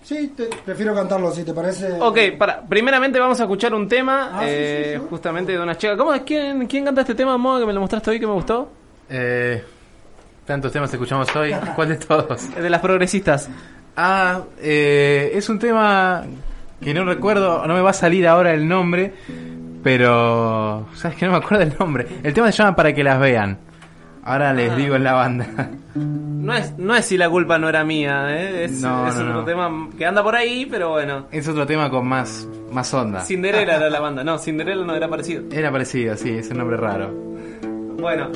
Sí, 0.04 0.34
te- 0.36 0.50
prefiero 0.66 0.94
cantarlo 0.94 1.32
si 1.32 1.46
te 1.46 1.54
parece. 1.54 1.90
Ok, 1.94 2.18
para, 2.38 2.60
primeramente 2.62 3.18
vamos 3.22 3.40
a 3.40 3.44
escuchar 3.44 3.74
un 3.74 3.88
tema, 3.88 4.32
Ah, 4.34 4.42
eh, 4.46 4.96
sí, 4.96 5.00
sí. 5.00 5.08
justamente 5.10 5.54
de 5.54 5.60
una 5.62 5.78
chica. 5.78 5.96
¿Cómo, 5.96 6.12
quién, 6.26 6.68
¿Quién 6.68 6.84
canta 6.84 7.00
este 7.02 7.16
tema, 7.16 7.38
Moa, 7.38 7.62
que 7.62 7.66
me 7.66 7.72
lo 7.72 7.80
mostraste 7.80 8.12
hoy 8.12 8.20
que 8.20 8.28
me 8.28 8.34
gustó? 8.34 8.70
Eh, 9.10 9.64
tantos 10.46 10.74
temas 10.74 10.92
escuchamos 10.94 11.34
hoy. 11.38 11.56
¿Cuál 11.76 11.88
de 11.88 11.96
todos? 11.96 12.44
Eh, 12.58 12.62
De 12.62 12.70
las 12.70 12.82
progresistas. 12.82 13.48
Ah, 13.96 14.42
eh, 14.60 15.32
es 15.36 15.48
un 15.48 15.58
tema 15.58 16.26
que 16.82 16.94
no 16.94 17.06
recuerdo, 17.06 17.66
no 17.66 17.74
me 17.74 17.80
va 17.80 17.92
a 17.92 17.94
salir 17.94 18.28
ahora 18.28 18.54
el 18.54 18.68
nombre, 18.68 19.14
pero 19.82 20.88
sabes 20.96 21.18
que 21.18 21.26
no 21.26 21.32
me 21.32 21.38
acuerdo 21.38 21.64
el 21.64 21.76
nombre. 21.80 22.08
El 22.24 22.34
tema 22.34 22.52
se 22.52 22.58
llama 22.58 22.76
Para 22.76 22.94
que 22.94 23.06
las 23.06 23.20
vean. 23.22 23.58
Ahora 24.26 24.54
les 24.54 24.72
Ah. 24.72 24.76
digo 24.76 24.96
en 24.96 25.04
la 25.04 25.14
banda. 25.14 25.46
No 25.96 26.54
es, 26.54 26.78
no 26.78 26.96
es 26.96 27.06
si 27.06 27.18
la 27.18 27.30
culpa 27.30 27.58
no 27.58 27.70
era 27.70 27.84
mía, 27.84 28.26
¿eh? 28.30 28.66
es, 28.66 28.82
No, 28.82 29.08
es 29.08 29.16
no, 29.16 29.22
otro 29.22 29.34
no. 29.34 29.44
tema 29.46 29.90
que 29.98 30.06
anda 30.06 30.22
por 30.24 30.36
ahí, 30.36 30.66
pero 30.66 30.90
bueno. 30.92 31.26
Es 31.32 31.48
otro 31.48 31.66
tema 31.66 31.90
con 31.90 32.06
más, 32.08 32.48
más 32.72 32.94
onda. 32.94 33.22
Cinderella 33.22 33.78
era 33.78 33.90
la 33.90 34.00
banda, 34.02 34.24
no, 34.24 34.38
Cinderella 34.38 34.84
no 34.84 34.94
era 34.96 35.08
parecido. 35.08 35.44
Era 35.52 35.72
parecido, 35.72 36.16
sí, 36.18 36.32
es 36.32 36.50
un 36.52 36.58
nombre 36.58 36.76
raro. 36.78 37.10
Bueno, 37.98 38.30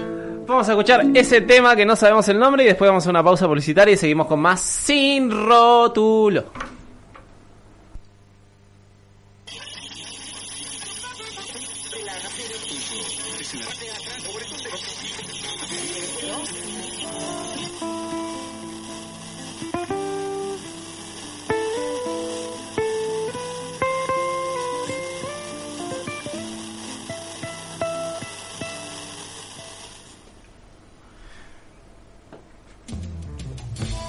vamos 0.47 0.67
a 0.69 0.71
escuchar 0.71 1.06
ese 1.13 1.41
tema 1.41 1.76
que 1.76 1.86
no 1.86 1.95
sabemos 1.97 2.28
el 2.30 2.39
nombre 2.39 2.63
y 2.63 2.67
después 2.67 2.89
vamos 2.89 3.06
a 3.06 3.10
una 3.10 3.23
pausa 3.23 3.45
publicitaria 3.47 3.93
y 3.93 3.97
seguimos 3.97 4.28
con 4.28 4.39
más 4.39 4.62
Sin 4.62 5.30
Rótulo. 5.30 6.45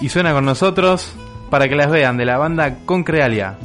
Y 0.01 0.09
suena 0.09 0.33
con 0.33 0.45
nosotros 0.45 1.13
para 1.51 1.69
que 1.69 1.75
las 1.75 1.91
vean 1.91 2.17
de 2.17 2.25
la 2.25 2.39
banda 2.39 2.79
Concrealia. 2.85 3.57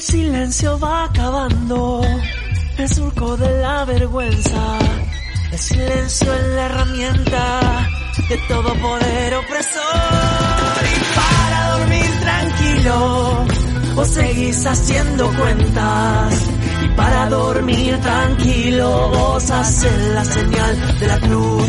El 0.00 0.06
silencio 0.06 0.78
va 0.78 1.04
acabando, 1.04 2.00
el 2.78 2.88
surco 2.88 3.36
de 3.36 3.60
la 3.60 3.84
vergüenza. 3.84 4.78
El 5.52 5.58
silencio 5.58 6.32
es 6.32 6.46
la 6.56 6.64
herramienta 6.64 7.86
de 8.26 8.38
todo 8.48 8.74
poder 8.76 9.34
opresor. 9.34 10.82
Y 10.96 11.14
para 11.14 11.76
dormir 11.76 12.20
tranquilo, 12.22 13.46
vos 13.94 14.08
seguís 14.08 14.64
haciendo 14.64 15.30
cuentas. 15.36 16.34
Y 16.82 16.88
para 16.96 17.28
dormir 17.28 18.00
tranquilo, 18.00 19.10
vos 19.10 19.50
haces 19.50 20.14
la 20.14 20.24
señal 20.24 20.98
de 20.98 21.06
la 21.08 21.20
cruz. 21.20 21.68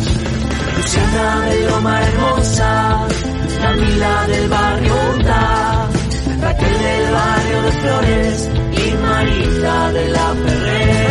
Luciana 0.77 1.39
de 1.47 1.69
Loma 1.69 2.01
Hermosa, 2.01 3.07
Camila 3.61 4.27
del 4.27 4.47
barrio 4.47 4.95
Honda, 4.95 5.89
Raquel 6.41 6.77
del 6.79 7.11
barrio 7.11 7.61
de 7.61 7.71
Flores 7.71 8.49
y 8.71 8.93
Marita 8.97 9.91
de 9.91 10.09
la 10.09 10.35
Ferrer. 10.35 11.10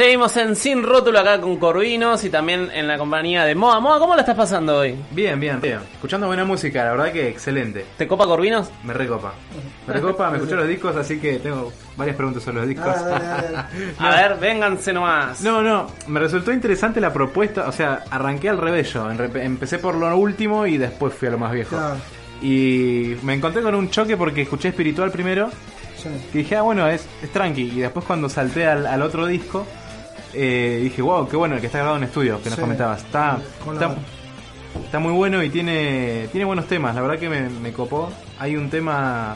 Seguimos 0.00 0.34
en 0.38 0.56
Sin 0.56 0.82
Rótulo 0.82 1.18
acá 1.18 1.42
con 1.42 1.58
Corvinos 1.58 2.24
y 2.24 2.30
también 2.30 2.70
en 2.72 2.88
la 2.88 2.96
compañía 2.96 3.44
de 3.44 3.54
Moa. 3.54 3.80
Moa, 3.80 3.98
¿cómo 3.98 4.14
la 4.14 4.22
estás 4.22 4.34
pasando 4.34 4.78
hoy? 4.78 4.96
Bien, 5.10 5.38
bien, 5.38 5.60
bien. 5.60 5.80
Escuchando 5.92 6.26
buena 6.26 6.42
música, 6.46 6.84
la 6.84 6.92
verdad 6.92 7.12
que 7.12 7.28
excelente. 7.28 7.84
¿Te 7.98 8.08
copa 8.08 8.24
Corvinos? 8.24 8.70
Me 8.82 8.94
recopa. 8.94 9.34
Me 9.86 9.92
recopa, 9.92 10.30
me 10.30 10.38
escuché 10.38 10.56
los 10.56 10.66
discos, 10.66 10.96
así 10.96 11.18
que 11.18 11.38
tengo 11.38 11.70
varias 11.98 12.16
preguntas 12.16 12.42
sobre 12.42 12.60
los 12.60 12.68
discos. 12.68 12.96
A 13.98 14.08
ver, 14.08 14.38
vénganse 14.40 14.90
nomás. 14.94 15.42
No, 15.42 15.60
no, 15.60 15.88
me 16.06 16.18
resultó 16.18 16.50
interesante 16.50 16.98
la 16.98 17.12
propuesta, 17.12 17.68
o 17.68 17.72
sea, 17.72 18.04
arranqué 18.10 18.48
al 18.48 18.56
revés 18.56 18.90
yo, 18.94 19.06
empecé 19.10 19.78
por 19.80 19.96
lo 19.96 20.16
último 20.16 20.66
y 20.66 20.78
después 20.78 21.12
fui 21.12 21.28
a 21.28 21.32
lo 21.32 21.38
más 21.38 21.52
viejo. 21.52 21.76
Claro, 21.76 21.96
Y 22.40 23.16
me 23.22 23.34
encontré 23.34 23.60
con 23.60 23.74
un 23.74 23.90
choque 23.90 24.16
porque 24.16 24.42
escuché 24.42 24.68
espiritual 24.68 25.10
primero, 25.10 25.50
sí. 25.98 26.08
que 26.32 26.38
dije, 26.38 26.56
ah, 26.56 26.62
bueno, 26.62 26.88
es, 26.88 27.06
es 27.22 27.30
tranqui, 27.30 27.64
y 27.64 27.80
después 27.80 28.06
cuando 28.06 28.30
salté 28.30 28.66
al, 28.66 28.86
al 28.86 29.02
otro 29.02 29.26
disco, 29.26 29.66
eh, 30.34 30.80
dije, 30.82 31.02
wow, 31.02 31.28
qué 31.28 31.36
bueno, 31.36 31.54
el 31.56 31.60
que 31.60 31.66
está 31.66 31.78
grabado 31.78 31.98
en 31.98 32.04
estudio, 32.04 32.38
que 32.42 32.50
nos 32.50 32.56
Sí. 32.56 32.60
comentabas. 32.60 33.02
Está, 33.04 33.38
está, 33.72 33.96
está 34.84 34.98
muy 34.98 35.12
bueno 35.12 35.42
y 35.42 35.50
tiene, 35.50 36.28
tiene 36.32 36.44
buenos 36.44 36.66
temas, 36.66 36.94
la 36.94 37.02
verdad 37.02 37.18
que 37.18 37.28
me, 37.28 37.48
me 37.48 37.72
copó. 37.72 38.10
Hay 38.38 38.56
un 38.56 38.70
tema... 38.70 39.34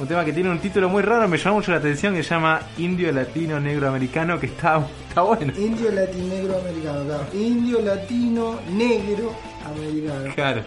Un 0.00 0.06
tema 0.06 0.24
que 0.24 0.32
tiene 0.32 0.48
un 0.48 0.60
título 0.60 0.88
muy 0.88 1.02
raro, 1.02 1.26
me 1.26 1.36
llamó 1.38 1.56
mucho 1.56 1.72
la 1.72 1.78
atención, 1.78 2.14
que 2.14 2.22
se 2.22 2.30
llama 2.30 2.60
Indio 2.76 3.10
Latino 3.10 3.58
Negro 3.58 3.88
Americano, 3.88 4.38
que 4.38 4.46
está, 4.46 4.86
está 5.08 5.22
bueno. 5.22 5.52
Indio 5.58 5.90
latinegro 5.90 6.56
americano, 6.56 7.04
claro. 7.04 7.24
Indio 7.34 7.80
latino 7.82 8.60
negro 8.70 9.34
americano. 9.66 10.32
Claro. 10.36 10.62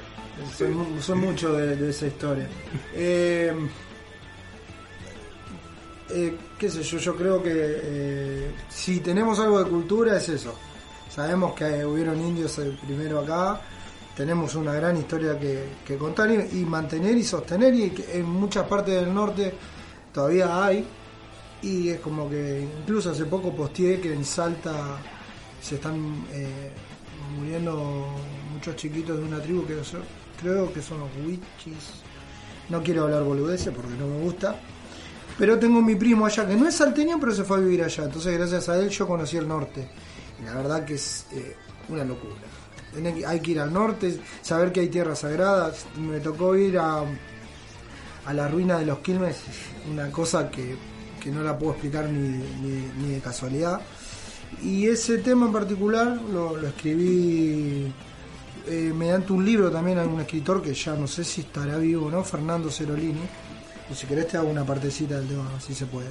Son, 0.53 0.73
mu- 0.75 1.01
son 1.01 1.19
mucho 1.21 1.53
de, 1.53 1.77
de 1.77 1.89
esa 1.91 2.07
historia. 2.07 2.45
Eh, 2.93 3.53
eh, 6.13 6.37
qué 6.57 6.69
sé 6.69 6.83
yo, 6.83 6.97
yo 6.97 7.15
creo 7.15 7.41
que 7.41 7.51
eh, 7.53 8.51
si 8.69 8.99
tenemos 8.99 9.39
algo 9.39 9.63
de 9.63 9.69
cultura 9.69 10.17
es 10.17 10.29
eso. 10.29 10.53
Sabemos 11.09 11.53
que 11.53 11.85
hubieron 11.85 12.19
indios 12.21 12.57
eh, 12.59 12.77
primero 12.85 13.19
acá, 13.19 13.61
tenemos 14.15 14.55
una 14.55 14.73
gran 14.73 14.97
historia 14.97 15.37
que, 15.39 15.97
contar 15.97 16.29
y, 16.31 16.59
y 16.61 16.65
mantener 16.65 17.17
y 17.17 17.23
sostener 17.23 17.73
y 17.73 17.89
que 17.89 18.17
en 18.19 18.25
muchas 18.25 18.67
partes 18.67 18.95
del 18.95 19.13
norte 19.13 19.53
todavía 20.13 20.65
hay. 20.65 20.85
Y 21.61 21.89
es 21.89 21.99
como 21.99 22.29
que 22.29 22.67
incluso 22.81 23.11
hace 23.11 23.25
poco 23.25 23.55
posteé 23.55 24.01
que 24.01 24.11
en 24.13 24.25
Salta 24.25 24.99
se 25.61 25.75
están 25.75 26.25
eh, 26.31 26.71
muriendo 27.37 28.07
muchos 28.51 28.75
chiquitos 28.75 29.17
de 29.17 29.23
una 29.23 29.39
tribu 29.39 29.65
que 29.65 29.75
yo 29.75 29.99
creo 30.41 30.73
que 30.73 30.81
son 30.81 30.99
los 31.01 31.09
wichis. 31.23 32.01
No 32.69 32.81
quiero 32.81 33.03
hablar 33.03 33.23
boludeces 33.23 33.73
porque 33.73 33.93
no 33.93 34.07
me 34.07 34.19
gusta. 34.21 34.59
Pero 35.37 35.57
tengo 35.57 35.81
mi 35.81 35.95
primo 35.95 36.25
allá 36.25 36.47
que 36.47 36.55
no 36.55 36.67
es 36.67 36.75
salteño, 36.75 37.19
pero 37.19 37.33
se 37.33 37.43
fue 37.43 37.57
a 37.57 37.59
vivir 37.61 37.83
allá. 37.83 38.03
Entonces, 38.03 38.37
gracias 38.37 38.69
a 38.69 38.77
él, 38.77 38.89
yo 38.89 39.07
conocí 39.07 39.37
el 39.37 39.47
norte. 39.47 39.87
Y 40.41 40.45
la 40.45 40.55
verdad 40.55 40.85
que 40.85 40.95
es 40.95 41.25
eh, 41.31 41.55
una 41.89 42.03
locura. 42.03 42.35
Hay 43.27 43.39
que 43.39 43.51
ir 43.51 43.59
al 43.59 43.71
norte, 43.71 44.19
saber 44.41 44.71
que 44.71 44.81
hay 44.81 44.89
tierras 44.89 45.19
sagradas. 45.19 45.85
Me 45.97 46.19
tocó 46.19 46.55
ir 46.55 46.77
a, 46.77 47.03
a 48.25 48.33
la 48.33 48.47
ruina 48.47 48.77
de 48.77 48.85
los 48.85 48.99
Quilmes, 48.99 49.37
una 49.91 50.11
cosa 50.11 50.51
que, 50.51 50.75
que 51.19 51.31
no 51.31 51.41
la 51.41 51.57
puedo 51.57 51.71
explicar 51.73 52.09
ni, 52.09 52.29
ni, 52.29 52.91
ni 52.97 53.13
de 53.13 53.19
casualidad. 53.19 53.81
Y 54.61 54.87
ese 54.87 55.19
tema 55.19 55.45
en 55.45 55.53
particular 55.53 56.19
lo, 56.31 56.57
lo 56.57 56.67
escribí 56.67 57.91
eh, 58.67 58.93
mediante 58.93 59.31
un 59.31 59.45
libro 59.45 59.71
también 59.71 59.97
a 59.97 60.03
un 60.03 60.19
escritor 60.19 60.61
que 60.61 60.73
ya 60.73 60.93
no 60.93 61.07
sé 61.07 61.23
si 61.23 61.41
estará 61.41 61.77
vivo 61.77 62.07
o 62.07 62.11
no, 62.11 62.23
Fernando 62.23 62.69
Cerolini. 62.69 63.21
Y 63.91 63.93
si 63.93 64.07
querés 64.07 64.27
te 64.27 64.37
hago 64.37 64.49
una 64.49 64.63
partecita 64.63 65.19
del 65.19 65.27
tema, 65.27 65.49
si 65.59 65.73
se 65.73 65.85
puede. 65.85 66.07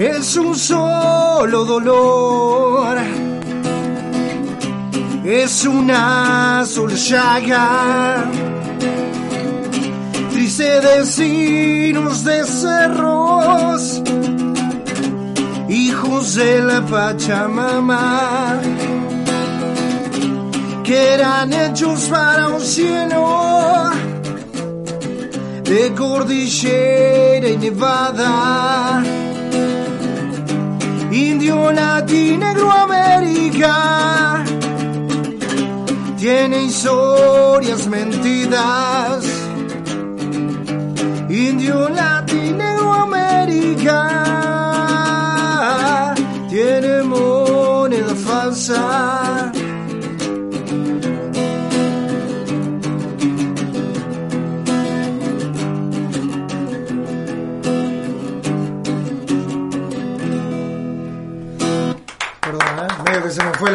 Es 0.00 0.34
un 0.38 0.56
solo 0.56 1.64
dolor, 1.66 2.96
es 5.24 5.66
una 5.66 6.64
sola 6.64 6.94
llaga, 6.94 8.30
triste 10.30 10.80
destinos 10.80 12.24
de 12.24 12.44
cerros, 12.46 14.02
hijos 15.68 16.34
de 16.34 16.62
la 16.62 16.80
Pachamama, 16.86 18.58
que 20.82 21.12
eran 21.12 21.52
hechos 21.52 22.04
para 22.04 22.48
un 22.48 22.60
cielo 22.62 23.90
de 25.62 25.92
cordillera 25.94 27.48
y 27.50 27.56
nevada. 27.58 29.19
Indio 31.10 31.72
latinegro 31.72 32.70
América 32.70 34.44
tiene 36.16 36.64
historias 36.64 37.86
mentidas. 37.88 39.24
Indio 41.28 41.88
latinegro 41.88 42.92
América 42.92 44.00
tiene 46.48 47.02
moneda 47.02 48.14
falsa. 48.14 49.19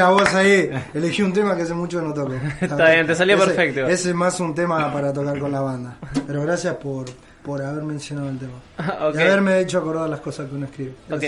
La 0.07 0.11
voz 0.13 0.33
ahí. 0.35 0.69
Elegí 0.93 1.21
un 1.21 1.33
tema 1.33 1.55
que 1.55 1.63
hace 1.63 1.73
mucho 1.73 1.99
que 1.99 2.05
no 2.07 2.13
toco. 2.13 2.33
Está 2.61 2.91
bien, 2.91 3.07
te 3.07 3.15
salió 3.15 3.35
Ese- 3.35 3.45
perfecto. 3.45 3.87
Ese 3.87 4.09
es 4.09 4.15
más 4.15 4.39
un 4.39 4.53
tema 4.55 4.91
para 4.93 5.11
tocar 5.13 5.37
con 5.39 5.51
la 5.51 5.61
banda. 5.61 5.97
Pero 6.27 6.41
gracias 6.43 6.75
por, 6.75 7.05
por 7.43 7.61
haber 7.61 7.83
mencionado 7.83 8.29
el 8.29 8.37
tema. 8.39 8.53
Y 9.13 9.21
haberme 9.21 9.59
hecho 9.59 9.79
acordar 9.79 10.09
las 10.09 10.19
cosas 10.21 10.47
que 10.49 10.55
uno 10.55 10.65
escribe. 10.65 10.93
Ok. 11.11 11.23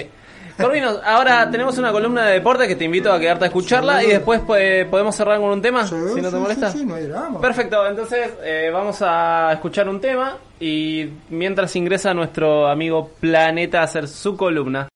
Corvinos, 0.57 0.99
ahora 1.05 1.51
tenemos 1.51 1.77
una 1.77 1.91
columna 1.91 2.25
de 2.25 2.33
deporte 2.33 2.67
que 2.67 2.75
te 2.75 2.83
invito 2.85 3.11
a 3.13 3.19
quedarte 3.19 3.43
a 3.45 3.47
escucharla 3.47 4.03
y 4.03 4.07
después 4.07 4.41
pues, 4.47 4.85
podemos 4.87 5.15
cerrar 5.15 5.39
con 5.39 5.49
un 5.51 5.61
tema, 5.61 5.85
Sí, 5.85 5.95
si 6.15 6.21
no 6.21 6.31
te 6.31 6.37
molesta. 6.37 6.71
sí, 6.71 6.79
sí, 6.79 6.85
no 6.85 6.95
hay 6.95 7.05
drama. 7.05 7.39
Perfecto, 7.39 7.85
entonces 7.85 8.31
eh, 8.43 8.71
vamos 8.73 8.97
a 9.01 9.51
escuchar 9.53 9.87
un 9.87 10.01
tema 10.01 10.35
y 10.59 11.11
mientras 11.29 11.75
ingresa 11.75 12.11
nuestro 12.15 12.67
amigo 12.67 13.11
Planeta 13.19 13.81
a 13.81 13.83
hacer 13.83 14.07
su 14.07 14.35
columna. 14.35 14.87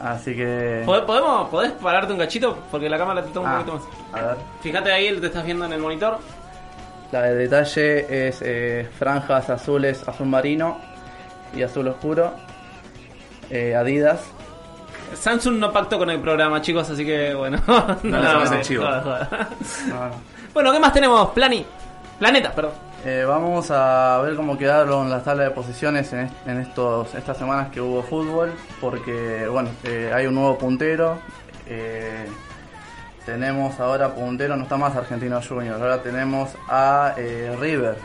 Así 0.00 0.34
que... 0.34 0.82
¿Pod- 0.86 1.04
¿Podemos, 1.04 1.48
¿Podés 1.50 1.72
pararte 1.72 2.12
un 2.14 2.18
cachito? 2.18 2.56
Porque 2.70 2.88
la 2.88 2.96
cámara 2.96 3.22
te 3.22 3.30
toma 3.30 3.48
un 3.50 3.54
Ah, 3.54 3.64
poquito 3.64 3.86
más. 4.10 4.22
a 4.22 4.26
ver. 4.28 4.36
Fíjate 4.62 4.90
ahí, 4.92 5.20
te 5.20 5.26
estás 5.26 5.44
viendo 5.44 5.66
en 5.66 5.72
el 5.74 5.80
monitor. 5.80 6.18
La 7.12 7.22
de 7.22 7.34
detalle 7.36 8.26
es 8.28 8.40
eh, 8.42 8.88
franjas 8.98 9.48
azules, 9.50 10.06
azul 10.08 10.26
marino 10.26 10.78
y 11.54 11.62
azul 11.62 11.86
oscuro. 11.88 12.32
Eh, 13.50 13.74
Adidas. 13.74 14.20
Samsung 15.14 15.58
no 15.58 15.72
pactó 15.72 15.98
con 15.98 16.10
el 16.10 16.18
programa, 16.20 16.60
chicos, 16.60 16.90
así 16.90 17.04
que 17.04 17.34
bueno. 17.34 17.58
No 18.02 18.20
le 18.20 18.26
hacemos 18.26 18.50
el 18.52 18.60
chivo. 18.62 18.84
No, 18.84 19.00
no. 19.00 20.10
Bueno, 20.52 20.72
¿qué 20.72 20.80
más 20.80 20.92
tenemos, 20.92 21.30
Plani? 21.30 21.64
Planeta, 22.18 22.52
perdón. 22.52 22.72
Eh, 23.04 23.24
vamos 23.28 23.70
a 23.70 24.20
ver 24.24 24.34
cómo 24.34 24.56
quedaron 24.56 25.10
las 25.10 25.22
tablas 25.24 25.48
de 25.48 25.54
posiciones 25.54 26.10
en, 26.14 26.20
est- 26.20 26.46
en 26.48 26.60
estos 26.60 27.14
estas 27.14 27.36
semanas 27.36 27.68
que 27.70 27.80
hubo 27.80 28.02
fútbol, 28.02 28.50
porque 28.80 29.46
bueno, 29.46 29.68
eh, 29.84 30.10
hay 30.12 30.26
un 30.26 30.34
nuevo 30.34 30.56
puntero. 30.56 31.18
eh, 31.66 32.26
tenemos 33.24 33.80
ahora 33.80 34.14
puntero, 34.14 34.56
no 34.56 34.64
está 34.64 34.76
más 34.76 34.94
Argentino 34.96 35.40
Junior, 35.40 35.80
ahora 35.80 36.02
tenemos 36.02 36.50
a 36.68 37.14
eh, 37.16 37.56
River. 37.58 37.96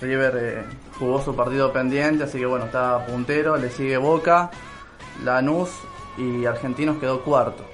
River 0.00 0.34
eh, 0.36 0.64
jugó 0.98 1.20
su 1.20 1.34
partido 1.34 1.72
pendiente, 1.72 2.24
así 2.24 2.38
que 2.38 2.46
bueno, 2.46 2.66
está 2.66 3.04
puntero, 3.06 3.56
le 3.56 3.70
sigue 3.70 3.96
Boca, 3.96 4.50
Lanús 5.24 5.70
y 6.16 6.46
Argentinos 6.46 6.98
quedó 6.98 7.22
cuarto. 7.22 7.64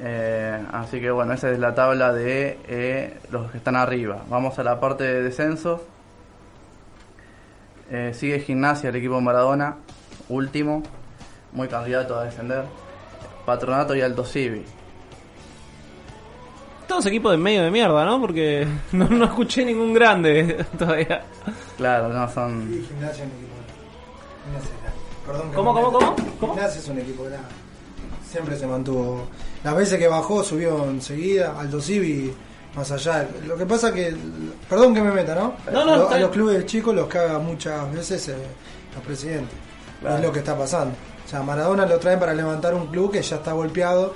Eh, 0.00 0.60
así 0.72 1.00
que 1.00 1.10
bueno, 1.10 1.32
esa 1.32 1.50
es 1.50 1.58
la 1.58 1.74
tabla 1.74 2.12
de 2.12 3.18
los 3.30 3.50
que 3.50 3.58
están 3.58 3.76
arriba. 3.76 4.22
Vamos 4.28 4.58
a 4.58 4.64
la 4.64 4.80
parte 4.80 5.04
de 5.04 5.22
descensos. 5.22 5.80
Sigue 8.12 8.40
Gimnasia, 8.40 8.90
el 8.90 8.96
equipo 8.96 9.18
Maradona, 9.18 9.76
último, 10.28 10.82
muy 11.52 11.68
candidato 11.68 12.18
a 12.18 12.24
descender. 12.24 12.64
Patronato 13.46 13.96
y 13.96 14.02
Alto 14.02 14.26
Civi. 14.26 14.62
Todos 16.88 17.04
equipos 17.06 17.32
de 17.32 17.38
medio 17.38 17.62
de 17.62 17.70
mierda, 17.70 18.04
¿no? 18.04 18.20
Porque 18.20 18.66
no, 18.92 19.06
no 19.08 19.24
escuché 19.26 19.64
ningún 19.64 19.92
grande 19.92 20.64
todavía. 20.78 21.22
Claro, 21.76 22.08
no 22.08 22.28
son. 22.32 22.62
Y 22.72 22.84
Gimnasia 22.86 23.24
es 23.24 23.30
un 23.30 23.36
equipo 23.36 23.54
grande. 23.54 23.72
Gimnasia 24.44 24.70
es 24.74 24.82
grande. 24.82 24.98
Perdón 25.26 25.50
que 25.50 25.56
¿Cómo, 25.56 25.72
me 25.74 25.80
cómo, 25.82 25.98
cómo? 25.98 26.16
¿Cómo? 26.40 26.54
Gimnasia 26.54 26.80
es 26.80 26.88
un 26.88 26.98
equipo 26.98 27.24
grande. 27.24 27.48
Siempre 28.30 28.56
se 28.58 28.66
mantuvo. 28.66 29.26
Las 29.64 29.76
veces 29.76 29.98
que 29.98 30.08
bajó, 30.08 30.42
subió 30.42 30.84
enseguida. 30.90 31.58
Aldo 31.58 31.80
Civi, 31.80 32.32
más 32.74 32.90
allá. 32.90 33.28
Lo 33.46 33.56
que 33.56 33.66
pasa 33.66 33.92
que. 33.92 34.14
Perdón 34.68 34.94
que 34.94 35.02
me 35.02 35.12
meta, 35.12 35.34
¿no? 35.34 35.54
No, 35.72 35.84
no, 35.84 35.96
Lo- 35.96 36.02
está 36.04 36.16
a 36.16 36.20
los 36.20 36.30
clubes 36.30 36.64
chicos 36.66 36.94
los 36.94 37.06
caga 37.06 37.38
muchas 37.38 37.92
veces 37.92 38.28
eh, 38.28 38.36
los 38.94 39.04
presidentes. 39.04 39.54
Claro. 40.00 40.16
Es 40.16 40.22
lo 40.22 40.32
que 40.32 40.38
está 40.40 40.56
pasando. 40.56 40.94
O 41.26 41.28
sea, 41.28 41.42
Maradona 41.42 41.84
lo 41.84 41.98
traen 41.98 42.18
para 42.18 42.32
levantar 42.32 42.74
un 42.74 42.86
club 42.86 43.12
que 43.12 43.20
ya 43.22 43.36
está 43.36 43.52
golpeado. 43.52 44.14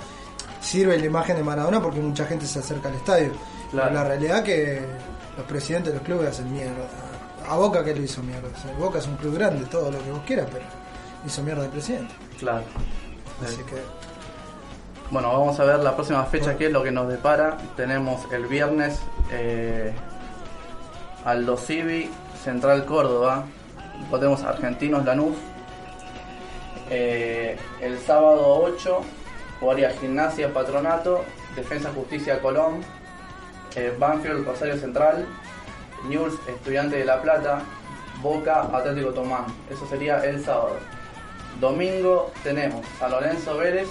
Sirve 0.63 0.97
la 0.97 1.05
imagen 1.05 1.35
de 1.35 1.43
Maradona 1.43 1.81
porque 1.81 1.99
mucha 1.99 2.25
gente 2.25 2.45
se 2.47 2.59
acerca 2.59 2.89
al 2.89 2.95
estadio. 2.95 3.31
Claro. 3.69 3.89
Pero 3.89 3.93
la 3.93 4.03
realidad 4.03 4.43
que 4.43 4.81
los 5.37 5.45
presidentes 5.45 5.91
de 5.91 5.99
los 5.99 6.05
clubes 6.05 6.29
hacen 6.29 6.51
mierda. 6.51 6.87
A 7.47 7.55
Boca 7.57 7.83
que 7.83 7.93
lo 7.93 8.01
hizo 8.01 8.23
mierda. 8.23 8.47
O 8.47 8.61
sea, 8.61 8.73
Boca 8.77 8.99
es 8.99 9.07
un 9.07 9.17
club 9.17 9.35
grande, 9.35 9.65
todo 9.65 9.91
lo 9.91 10.01
que 10.01 10.11
vos 10.11 10.21
quieras, 10.25 10.47
pero 10.51 10.65
hizo 11.25 11.43
mierda 11.43 11.65
el 11.65 11.71
presidente. 11.71 12.13
Claro. 12.39 12.63
Así 13.43 13.57
que 13.63 13.75
Bueno, 15.11 15.31
vamos 15.31 15.59
a 15.59 15.65
ver 15.65 15.79
la 15.79 15.95
próxima 15.95 16.23
fecha, 16.25 16.55
qué 16.55 16.67
es 16.67 16.71
lo 16.71 16.81
que 16.81 16.91
nos 16.91 17.09
depara. 17.09 17.57
Tenemos 17.75 18.21
el 18.31 18.45
viernes 18.45 18.99
eh, 19.31 19.93
Aldo 21.25 21.57
Civi, 21.57 22.09
Central 22.43 22.85
Córdoba. 22.85 23.45
Después 23.99 24.19
tenemos 24.21 24.43
Argentinos 24.43 25.03
Lanús. 25.03 25.35
Eh, 26.89 27.57
el 27.81 27.99
sábado 27.99 28.61
8 28.63 29.01
jugaría 29.63 29.91
Gimnasia 29.91 30.53
Patronato, 30.53 31.23
Defensa 31.55 31.89
Justicia 31.95 32.41
Colón, 32.41 32.81
eh, 33.77 33.95
Banfield 33.97 34.45
Rosario 34.45 34.77
Central, 34.77 35.25
News 36.09 36.33
Estudiante 36.49 36.97
de 36.97 37.05
La 37.05 37.21
Plata, 37.21 37.61
Boca 38.21 38.63
Atlético 38.63 39.13
Tomán. 39.13 39.45
Eso 39.69 39.87
sería 39.87 40.17
el 40.25 40.43
sábado. 40.43 40.75
Domingo 41.61 42.33
tenemos 42.43 42.85
San 42.99 43.11
Lorenzo 43.11 43.55
Vélez, 43.57 43.87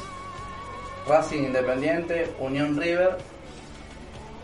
Racing 1.08 1.44
Independiente, 1.44 2.30
Unión 2.38 2.78
River, 2.78 3.16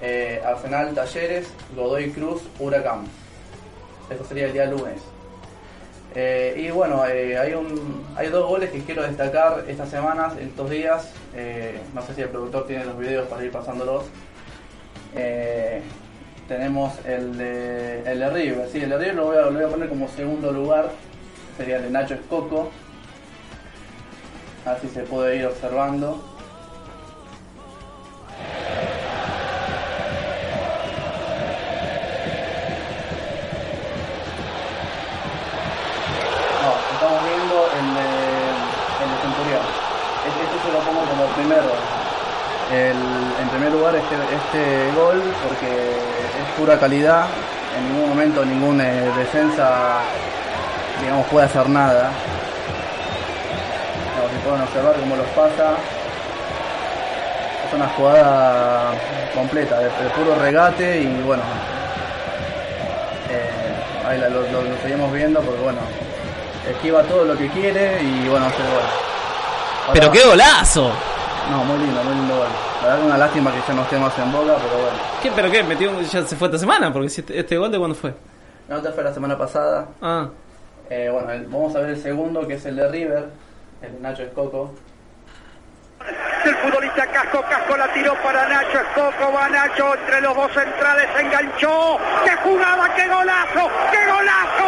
eh, 0.00 0.42
Arsenal 0.46 0.94
Talleres, 0.94 1.52
Godoy 1.76 2.10
Cruz, 2.10 2.40
Huracán. 2.58 3.04
Eso 4.08 4.24
sería 4.24 4.46
el 4.46 4.54
día 4.54 4.64
lunes. 4.64 5.02
Eh, 6.14 6.64
y 6.66 6.70
bueno, 6.70 7.06
eh, 7.06 7.38
hay, 7.38 7.52
un, 7.52 8.04
hay 8.16 8.28
dos 8.28 8.48
goles 8.48 8.70
que 8.70 8.82
quiero 8.82 9.02
destacar 9.02 9.64
estas 9.68 9.88
semanas, 9.90 10.34
estos 10.40 10.70
días. 10.70 11.12
Eh, 11.34 11.78
no 11.94 12.02
sé 12.02 12.14
si 12.14 12.22
el 12.22 12.28
productor 12.28 12.66
tiene 12.66 12.84
los 12.84 12.98
videos 12.98 13.28
para 13.28 13.44
ir 13.44 13.52
pasándolos. 13.52 14.04
Tenemos 16.48 16.94
el 17.04 17.36
de, 17.36 18.10
el 18.10 18.20
de 18.20 18.30
River. 18.30 18.68
Sí, 18.72 18.80
el 18.80 18.88
de 18.88 18.98
River 18.98 19.14
lo 19.16 19.26
voy, 19.26 19.36
a, 19.36 19.40
lo 19.42 19.52
voy 19.52 19.64
a 19.64 19.68
poner 19.68 19.88
como 19.90 20.08
segundo 20.08 20.50
lugar. 20.50 20.90
Sería 21.58 21.76
el 21.76 21.82
de 21.82 21.90
Nacho 21.90 22.14
Escoco. 22.14 22.70
A 24.64 24.72
ver 24.72 24.80
si 24.80 24.88
se 24.88 25.02
puede 25.02 25.36
ir 25.36 25.46
observando. 25.46 26.37
El, 42.72 42.96
en 43.40 43.48
primer 43.48 43.72
lugar 43.72 43.94
este, 43.96 44.14
este 44.14 44.92
gol 44.94 45.22
porque 45.46 45.66
es 45.66 46.58
pura 46.58 46.78
calidad. 46.78 47.26
En 47.76 47.92
ningún 47.92 48.08
momento 48.10 48.44
ningún 48.44 48.80
eh, 48.80 49.10
defensa 49.16 50.00
digamos 51.00 51.26
puede 51.28 51.46
hacer 51.46 51.68
nada. 51.68 52.10
Como 54.16 54.28
si 54.30 54.36
pueden 54.44 54.62
observar 54.62 54.94
cómo 54.96 55.16
los 55.16 55.26
pasa. 55.28 55.76
Es 57.68 57.74
una 57.74 57.88
jugada 57.88 58.92
completa, 59.34 59.78
de, 59.78 59.84
de 59.84 60.10
puro 60.16 60.34
regate 60.36 61.00
y 61.02 61.22
bueno. 61.22 61.42
eh, 63.30 64.06
ahí 64.08 64.18
la- 64.18 64.28
lo, 64.30 64.40
lo- 64.42 64.62
lo 64.62 64.76
seguimos 64.82 65.12
viendo 65.12 65.40
porque 65.42 65.60
bueno, 65.60 65.78
esquiva 66.68 67.02
todo 67.02 67.24
lo 67.24 67.36
que 67.36 67.48
quiere 67.48 68.02
y 68.02 68.26
bueno, 68.28 68.46
hace 68.46 68.56
el 68.62 68.70
gol. 68.70 68.80
Ahora- 69.86 69.92
Pero 69.92 70.10
qué 70.10 70.24
golazo. 70.24 70.92
No, 71.50 71.64
muy 71.64 71.78
lindo, 71.78 72.02
muy 72.04 72.14
lindo 72.14 72.36
gol. 72.36 72.46
La 72.82 72.88
verdad 72.88 73.00
que 73.00 73.06
una 73.06 73.18
lástima 73.18 73.52
que 73.52 73.58
ya 73.66 73.74
no 73.74 73.82
esté 73.82 73.98
más 73.98 74.18
en 74.18 74.32
boca, 74.32 74.54
pero 74.56 74.82
bueno. 74.82 74.98
¿Qué, 75.22 75.32
¿Pero 75.34 75.50
qué? 75.50 75.62
¿Metió, 75.62 75.90
un- 75.90 76.04
¿Ya 76.04 76.22
se 76.26 76.36
fue 76.36 76.48
esta 76.48 76.58
semana? 76.58 76.92
Porque 76.92 77.08
si 77.08 77.20
este, 77.22 77.38
este 77.38 77.56
gol 77.56 77.70
de 77.72 77.78
cuándo 77.78 77.94
fue? 77.96 78.14
La 78.68 78.76
otra 78.76 78.92
fue 78.92 79.02
la 79.04 79.14
semana 79.14 79.36
pasada. 79.38 79.86
Ah, 80.02 80.26
Eh, 80.90 81.10
bueno, 81.12 81.30
el- 81.32 81.46
vamos 81.46 81.74
a 81.76 81.80
ver 81.80 81.90
el 81.90 82.02
segundo, 82.02 82.46
que 82.46 82.54
es 82.54 82.64
el 82.64 82.76
de 82.76 82.88
River, 82.88 83.28
el 83.82 83.92
de 83.92 84.00
Nacho 84.00 84.22
Escoco. 84.22 84.72
El 86.44 86.54
futbolista 86.56 87.06
Casco, 87.08 87.42
Casco 87.42 87.76
la 87.76 87.92
tiró 87.92 88.14
para 88.22 88.48
Nacho 88.48 88.78
Escoco, 88.80 89.32
va 89.34 89.48
Nacho 89.50 89.94
entre 89.94 90.20
los 90.22 90.34
dos 90.34 90.50
centrales, 90.52 91.06
se 91.14 91.20
enganchó, 91.22 91.98
qué 92.24 92.30
jugada, 92.42 92.94
qué 92.94 93.06
golazo, 93.08 93.68
qué 93.90 94.06
golazo, 94.06 94.66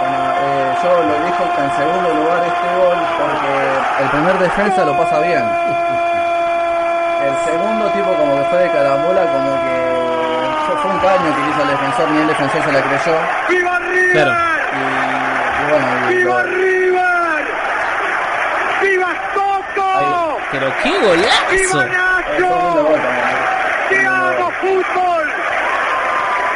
Bueno, 0.00 0.32
eh, 0.42 0.74
yo 0.82 0.88
lo 0.90 1.14
elijo 1.16 1.44
en 1.62 1.70
segundo 1.76 2.14
lugar 2.14 2.42
este 2.46 2.66
gol 2.66 2.69
el 4.12 4.18
primer 4.24 4.38
defensa 4.38 4.84
lo 4.84 4.96
pasa 4.98 5.20
bien. 5.20 5.42
El 7.22 7.36
segundo 7.44 7.86
tipo 7.92 8.12
como 8.14 8.36
que 8.36 8.44
fue 8.50 8.58
de 8.60 8.70
carambola, 8.70 9.22
como 9.22 9.52
que 9.62 10.66
fue- 10.66 10.76
fue 10.82 10.90
un 10.90 10.98
caño 11.00 11.34
que 11.36 11.50
hizo 11.50 11.62
el 11.62 11.68
defensor, 11.68 12.10
ni 12.10 12.20
el 12.22 12.26
defensor 12.28 12.62
se 12.64 12.72
la 12.72 12.80
creyó. 12.82 13.16
viva 13.48 13.78
River, 13.78 14.12
Claro. 14.12 14.32
Y, 14.72 14.76
y 15.60 15.70
bueno, 15.70 15.86
y 16.10 16.14
viva 16.16 16.34
lo- 16.34 16.42
River, 16.44 17.44
viva 18.82 19.08
Escoco, 19.12 20.38
pero 20.50 20.66
qué 20.82 20.88
viva 20.90 21.02
golazo. 21.08 21.82
eh. 21.82 21.86
¿eh? 21.86 21.90
te 22.36 22.42
un 22.42 22.48
lindo 22.50 22.80
amo 24.10 24.50
fútbol, 24.60 25.32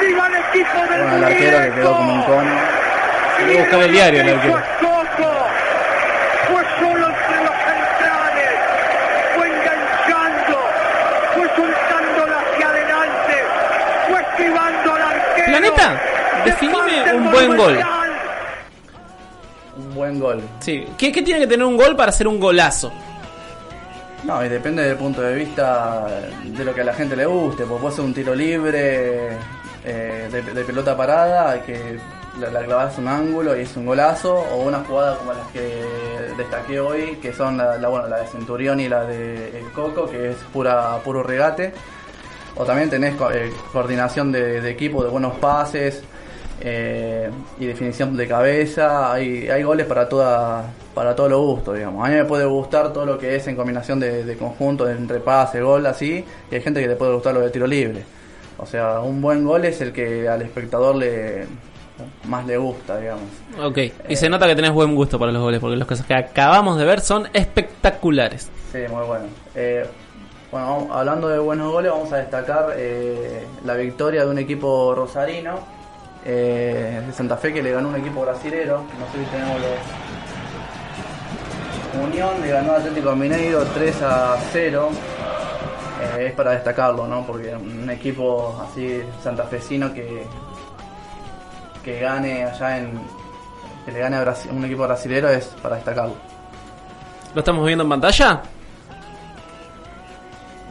viva 0.01 0.27
el 0.27 0.35
equipo 0.37 0.79
del 0.79 1.03
Bueno, 1.03 1.17
el 1.17 1.25
arquero 1.25 1.59
que 1.61 1.71
quedó 1.73 1.97
como 1.97 2.13
un 2.15 2.23
cono. 2.25 2.51
A 2.55 3.59
buscar 3.59 3.81
el 3.81 3.93
diario, 3.93 4.21
el 4.23 4.29
arquero. 4.35 4.59
Escoco. 4.59 5.31
Fue 6.47 6.63
solo 6.79 7.07
entre 7.09 7.37
los 7.43 7.55
centrales, 7.65 8.51
fue 9.35 9.47
enganchando, 9.49 10.69
fue 11.35 11.49
soltándola 11.57 12.37
hacia 12.39 12.69
adelante, 12.69 13.45
fue 14.09 14.21
esquivando 14.21 14.95
al 14.95 15.03
arquero. 15.03 15.47
Planeta, 15.47 15.89
De 16.45 16.51
definime 16.51 16.77
parte 16.99 17.15
un 17.15 17.24
buen 17.35 17.57
gol. 17.57 17.79
Un 19.77 19.95
buen 19.95 20.21
gol. 20.21 20.43
Sí. 20.61 20.87
¿Qué, 20.97 21.11
¿Qué 21.11 21.23
tiene 21.23 21.41
que 21.41 21.47
tener 21.47 21.67
un 21.67 21.77
gol 21.77 21.97
para 21.97 22.13
ser 22.13 22.29
un 22.29 22.39
golazo? 22.39 22.93
No, 24.23 24.45
y 24.45 24.49
depende 24.49 24.83
del 24.83 24.97
punto 24.97 25.21
de 25.21 25.35
vista 25.35 26.07
de 26.45 26.65
lo 26.65 26.75
que 26.75 26.81
a 26.81 26.85
la 26.85 26.95
gente 26.95 27.15
le 27.15 27.27
guste, 27.27 27.65
porque 27.65 27.83
puede 27.83 27.97
ser 27.97 28.05
un 28.05 28.15
tiro 28.15 28.35
libre 28.35 29.37
eh, 29.85 30.29
de, 30.33 30.43
de 30.43 30.65
pelota 30.65 30.97
parada, 30.97 31.63
que 31.63 31.99
la, 32.41 32.51
la 32.51 32.65
clavas 32.65 32.97
un 32.97 33.09
ángulo 33.09 33.55
y 33.55 33.61
es 33.63 33.77
un 33.77 33.85
golazo, 33.85 34.35
o 34.35 34.63
una 34.63 34.79
jugada 34.79 35.17
como 35.19 35.35
las 35.35 35.47
que 35.49 35.85
destaqué 36.39 36.81
hoy, 36.81 37.19
que 37.21 37.35
son 37.35 37.59
la, 37.59 37.77
la, 37.77 37.89
bueno, 37.89 38.07
la 38.09 38.19
de 38.21 38.27
Centurión 38.29 38.81
y 38.81 38.89
la 38.89 39.05
de 39.05 39.59
El 39.59 39.71
Coco, 39.73 40.09
que 40.09 40.31
es 40.31 40.37
pura 40.53 40.97
puro 41.05 41.23
regate. 41.23 41.75
O 42.57 42.65
también 42.65 42.89
tenés 42.89 43.15
eh, 43.33 43.53
coordinación 43.73 44.31
de, 44.33 44.61
de 44.61 44.71
equipo, 44.71 45.03
de 45.03 45.11
buenos 45.11 45.35
pases, 45.35 46.03
eh, 46.61 47.31
y 47.59 47.67
definición 47.67 48.17
de 48.17 48.27
cabeza. 48.29 49.13
Hay, 49.13 49.49
hay 49.49 49.63
goles 49.63 49.87
para 49.87 50.09
toda 50.09 50.65
para 50.95 51.15
todos 51.17 51.29
los 51.31 51.41
gustos, 51.41 51.75
digamos. 51.77 52.07
A 52.07 52.09
mí 52.11 52.15
me 52.17 52.25
puede 52.25 52.45
gustar 52.45 52.93
todo 52.93 53.05
lo 53.05 53.19
que 53.19 53.35
es 53.37 53.47
en 53.49 53.57
combinación 53.57 53.99
de, 53.99 54.25
de 54.25 54.37
conjunto, 54.37 54.89
entre 54.89 55.19
pase, 55.21 55.61
gol, 55.61 55.85
así, 55.87 56.25
y 56.51 56.55
hay 56.55 56.61
gente 56.61 56.81
que 56.81 56.87
le 56.87 56.95
puede 56.97 57.13
gustar 57.15 57.35
lo 57.35 57.41
de 57.41 57.51
tiro 57.51 57.67
libre. 57.67 58.05
O 58.59 58.65
sea, 58.67 59.01
un 59.01 59.21
buen 59.21 59.45
gol 59.45 59.65
es 59.65 59.81
el 59.81 59.93
que 59.93 60.29
al 60.29 60.43
espectador 60.43 60.95
le 60.95 61.47
más 62.27 62.47
le 62.47 62.57
gusta, 62.57 62.99
digamos. 62.99 63.25
Ok, 63.63 63.79
y 64.09 64.15
se 64.17 64.29
nota 64.29 64.47
que 64.47 64.55
tenés 64.55 64.71
buen 64.73 64.95
gusto 64.95 65.19
para 65.19 65.33
los 65.33 65.43
goles, 65.43 65.59
porque 65.61 65.77
los 65.77 65.89
que 65.89 66.15
acabamos 66.15 66.79
de 66.79 66.85
ver 66.85 67.01
son 67.01 67.27
espectaculares. 67.33 68.49
Sí, 68.71 68.79
muy 68.89 69.05
bueno. 69.05 69.25
Eh, 69.57 69.85
bueno, 70.53 70.67
vamos- 70.69 70.97
hablando 70.97 71.29
de 71.29 71.39
buenos 71.41 71.73
goles, 71.73 71.91
vamos 71.91 72.13
a 72.13 72.19
destacar 72.19 72.75
eh, 72.77 73.45
la 73.65 73.75
victoria 73.75 74.25
de 74.25 74.31
un 74.31 74.39
equipo 74.39 74.95
rosarino 74.95 75.59
eh, 76.25 77.03
de 77.07 77.13
Santa 77.13 77.37
Fe 77.37 77.53
que 77.53 77.63
le 77.63 77.73
ganó 77.73 77.89
un 77.89 77.97
equipo 77.97 78.23
brasilero. 78.23 78.85
No 78.99 79.07
sé 79.13 79.25
si 79.25 79.31
tenemos 79.31 79.61
los. 79.61 79.79
Unión 82.03 82.41
le 82.41 82.49
ganó 82.49 82.73
Atlético 82.73 83.15
Mineiro 83.15 83.65
3 83.65 84.03
a 84.03 84.37
0. 84.53 84.91
Eh, 86.03 86.27
es 86.27 86.33
para 86.33 86.53
destacarlo, 86.53 87.07
¿no? 87.07 87.25
Porque 87.25 87.55
un 87.55 87.89
equipo 87.89 88.61
así 88.63 89.01
santafesino 89.23 89.93
que 89.95 90.27
que 91.85 92.01
gane 92.01 92.45
allá 92.45 92.79
en 92.79 92.99
que 93.85 93.93
le 93.93 93.99
gane 93.99 94.17
a 94.17 94.35
un 94.51 94.65
equipo 94.65 94.85
brasilero 94.85 95.29
es 95.29 95.47
para 95.63 95.77
destacarlo. 95.77 96.15
¿Lo 97.35 97.41
estamos 97.41 97.67
viendo 97.67 97.85
en 97.85 97.91
pantalla? 97.91 98.43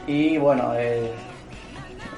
Y 0.06 0.36
bueno, 0.36 0.72
eh, 0.76 1.14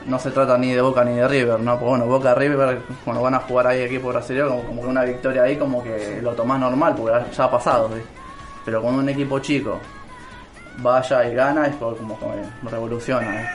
no 0.06 0.18
se 0.18 0.30
trata 0.30 0.56
ni 0.56 0.72
de 0.72 0.80
Boca 0.80 1.04
ni 1.04 1.14
de 1.16 1.26
River, 1.26 1.60
¿no? 1.60 1.78
Pues 1.78 1.90
bueno, 1.90 2.06
Boca 2.06 2.34
River, 2.34 2.80
cuando 3.04 3.22
van 3.22 3.34
a 3.34 3.40
jugar 3.40 3.68
ahí 3.68 3.82
equipo 3.82 4.08
brasileño, 4.08 4.48
como, 4.48 4.62
como 4.64 4.82
que 4.82 4.88
una 4.88 5.04
victoria 5.04 5.42
ahí, 5.42 5.56
como 5.56 5.82
que 5.82 6.20
lo 6.22 6.32
tomás 6.32 6.60
normal, 6.60 6.94
porque 6.96 7.18
ya 7.36 7.44
ha 7.44 7.50
pasado, 7.50 7.90
¿sí? 7.94 8.02
Pero 8.64 8.82
cuando 8.82 9.02
un 9.02 9.08
equipo 9.08 9.38
chico 9.38 9.78
vaya 10.78 11.28
y 11.28 11.34
gana, 11.34 11.66
es 11.66 11.76
como, 11.76 11.96
como 11.96 12.32
que 12.32 12.70
revoluciona, 12.70 13.42
¿eh? 13.42 13.46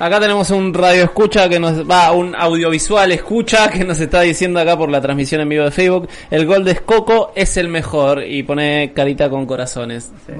Acá 0.00 0.20
tenemos 0.20 0.48
un 0.50 0.72
radio 0.72 1.02
escucha 1.02 1.48
que 1.48 1.58
nos 1.58 1.88
va, 1.88 2.12
un 2.12 2.32
audiovisual 2.36 3.10
escucha 3.10 3.68
que 3.68 3.84
nos 3.84 3.98
está 3.98 4.20
diciendo 4.20 4.60
acá 4.60 4.76
por 4.76 4.88
la 4.90 5.00
transmisión 5.00 5.40
en 5.40 5.48
vivo 5.48 5.64
de 5.64 5.72
Facebook, 5.72 6.08
el 6.30 6.46
gol 6.46 6.64
de 6.64 6.70
Escoco 6.70 7.32
es 7.34 7.56
el 7.56 7.66
mejor 7.66 8.22
y 8.22 8.44
pone 8.44 8.92
carita 8.94 9.28
con 9.28 9.44
corazones. 9.44 10.12
Sí. 10.24 10.34